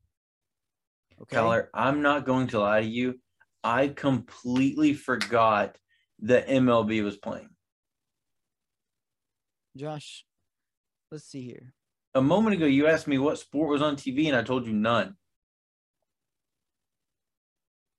[1.22, 1.38] Okay.
[1.38, 3.20] Kyler, I'm not going to lie to you.
[3.64, 5.78] I completely forgot
[6.24, 7.50] that MLB was playing.
[9.78, 10.26] Josh,
[11.12, 11.74] let's see here.
[12.14, 14.74] A moment ago, you asked me what sport was on TV, and I told you
[14.74, 15.16] none.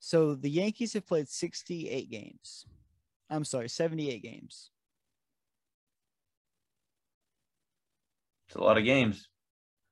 [0.01, 2.66] So the Yankees have played 68 games.
[3.31, 4.70] I'm sorry, 78 games.
[8.48, 9.28] It's a lot of games.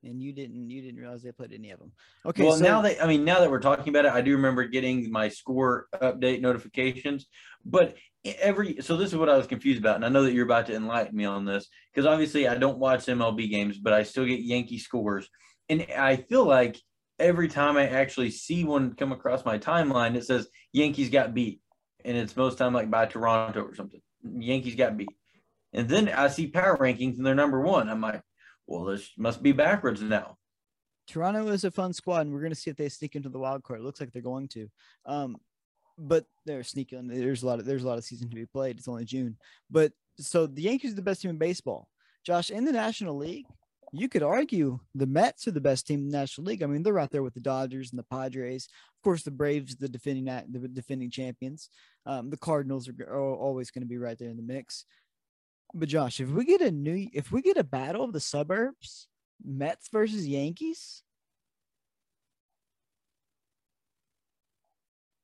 [0.05, 1.91] And you didn't you didn't realize they played any of them.
[2.25, 2.45] Okay.
[2.45, 4.65] well, so, now that I mean, now that we're talking about it, I do remember
[4.65, 7.27] getting my score update notifications.
[7.65, 10.45] But every so this is what I was confused about, and I know that you're
[10.45, 14.05] about to enlighten me on this because obviously I don't watch MLB games, but I
[14.05, 15.29] still get Yankee scores,
[15.69, 16.81] and I feel like
[17.19, 21.61] every time I actually see one come across my timeline, it says Yankees got beat,
[22.05, 24.01] and it's most time like by Toronto or something.
[24.23, 25.09] Yankees got beat,
[25.73, 27.89] and then I see power rankings and they're number one.
[27.89, 28.23] I'm like,
[28.67, 30.37] well, this must be backwards now.
[31.07, 33.39] Toronto is a fun squad, and we're going to see if they sneak into the
[33.39, 33.81] wild card.
[33.81, 34.69] It looks like they're going to.
[35.07, 35.37] Um,
[35.97, 37.09] but they're sneaking.
[37.09, 38.79] There's a lot of there's a lot of season to be played.
[38.79, 39.37] It's only June,
[39.71, 41.89] but so the Yankees are the best team in baseball.
[42.25, 43.47] Josh, in the National League,
[43.93, 46.63] you could argue the Mets are the best team in the National League.
[46.63, 48.69] I mean, they're right there with the Dodgers and the Padres.
[48.99, 51.71] Of course, the Braves, the defending the defending champions.
[52.07, 54.85] Um, the Cardinals are, are always going to be right there in the mix.
[55.75, 59.07] But Josh, if we get a new, if we get a battle of the suburbs,
[59.45, 61.03] Mets versus Yankees,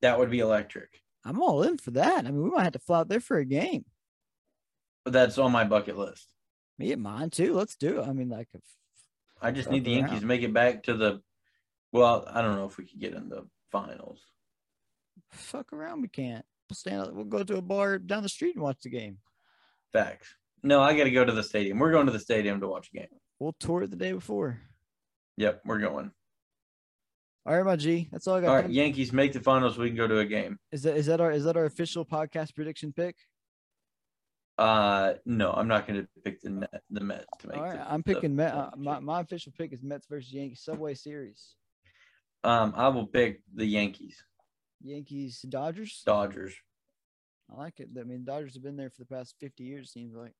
[0.04, 1.00] That would be electric.
[1.24, 2.26] I'm all in for that.
[2.26, 3.86] I mean, we might have to fly out there for a game.
[5.02, 6.33] But that's on my bucket list.
[6.78, 7.54] Me and mine too.
[7.54, 8.08] Let's do it.
[8.08, 8.62] I mean, like, if,
[9.40, 10.02] I just need the around.
[10.02, 11.20] Yankees to make it back to the.
[11.92, 14.20] Well, I don't know if we could get in the finals.
[15.30, 16.44] fuck around, we can't.
[16.68, 17.14] We'll stand.
[17.14, 19.18] We'll go to a bar down the street and watch the game.
[19.92, 20.34] Facts.
[20.62, 21.78] No, I got to go to the stadium.
[21.78, 23.08] We're going to the stadium to watch a game.
[23.38, 24.60] We'll tour it the day before.
[25.36, 26.10] Yep, we're going.
[27.46, 28.08] All right, my G.
[28.10, 28.48] That's all I got.
[28.48, 29.76] All right, Yankees make the finals.
[29.76, 30.58] We can go to a game.
[30.72, 33.16] Is that is that our is that our official podcast prediction pick?
[34.56, 37.56] Uh, no, I'm not going to pick the Net, the Mets to make.
[37.56, 38.54] All right, the- I'm the picking Met.
[38.54, 41.56] Uh, my my official pick is Mets versus Yankees Subway Series.
[42.44, 44.22] Um, I will pick the Yankees,
[44.82, 46.02] Yankees Dodgers.
[46.06, 46.54] Dodgers.
[47.50, 47.88] I like it.
[47.98, 49.90] I mean, Dodgers have been there for the past 50 years.
[49.92, 50.32] Seems like.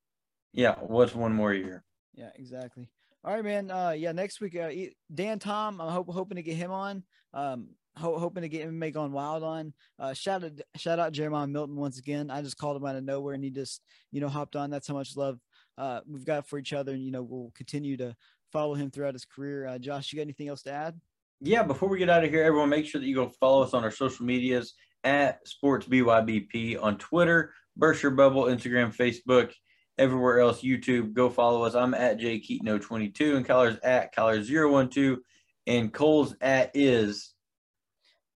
[0.53, 1.82] Yeah, what's one more year?
[2.15, 2.89] Yeah, exactly.
[3.24, 3.70] All right, man.
[3.70, 4.70] Uh, yeah, next week, uh,
[5.12, 5.81] Dan Tom.
[5.81, 7.03] I'm hope, hoping to get him on.
[7.32, 9.73] Um, ho- hoping to get make on Wild on.
[9.99, 12.31] Uh, shout out, shout out Jeremiah Milton once again.
[12.31, 14.71] I just called him out of nowhere, and he just, you know, hopped on.
[14.71, 15.39] That's how much love
[15.77, 18.15] uh we've got for each other, and you know, we'll continue to
[18.53, 19.66] follow him throughout his career.
[19.66, 21.01] Uh, Josh, you got anything else to add?
[21.41, 23.75] yeah, before we get out of here, everyone make sure that you go follow us
[23.75, 29.53] on our social medias at Sports BYBP on Twitter, Berkshire Bubble, Instagram, Facebook,
[29.99, 31.12] everywhere else, YouTube.
[31.12, 31.75] Go follow us.
[31.75, 35.19] I'm at J Keaton022 and Kyler's at Kyler012
[35.66, 37.34] and Cole's at is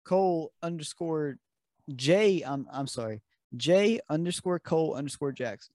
[0.06, 1.38] Cole underscore
[1.94, 2.42] J.
[2.42, 3.22] I'm I'm sorry,
[3.56, 5.74] J underscore Cole underscore Jackson.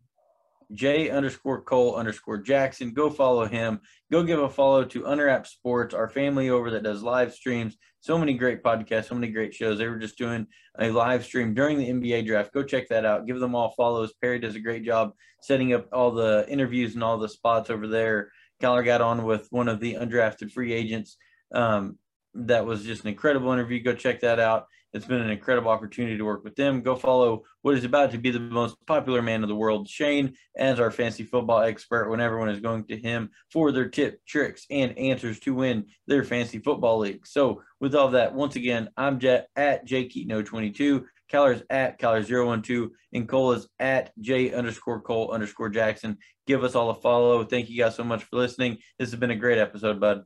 [0.74, 2.94] J underscore Cole underscore Jackson.
[2.94, 3.82] Go follow him.
[4.10, 7.76] Go give a follow to Unwrap Sports, our family over that does live streams.
[8.00, 9.78] So many great podcasts, so many great shows.
[9.78, 10.48] They were just doing
[10.80, 12.54] a live stream during the NBA draft.
[12.54, 13.28] Go check that out.
[13.28, 14.14] Give them all follows.
[14.22, 17.88] Perry does a great job setting up all the interviews and all the spots over
[17.88, 18.32] there.
[18.62, 21.18] Kyler got on with one of the undrafted free agents.
[21.54, 21.98] Um,
[22.34, 23.82] that was just an incredible interview.
[23.82, 24.68] Go check that out.
[24.94, 26.82] It's been an incredible opportunity to work with them.
[26.82, 30.34] Go follow what is about to be the most popular man in the world, Shane,
[30.58, 34.66] as our fantasy football expert when everyone is going to him for their tip, tricks,
[34.70, 37.26] and answers to win their fantasy football league.
[37.26, 43.54] So, with all that, once again, I'm Jet at jkeaton022, Kyler's at Kyler012, and Cole
[43.54, 46.18] is at J underscore Cole underscore Jackson.
[46.48, 47.46] Give us all a follow.
[47.46, 48.80] Thank you guys so much for listening.
[49.00, 50.24] This has been a great episode, bud.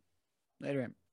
[0.60, 0.82] Later.
[0.82, 0.96] man.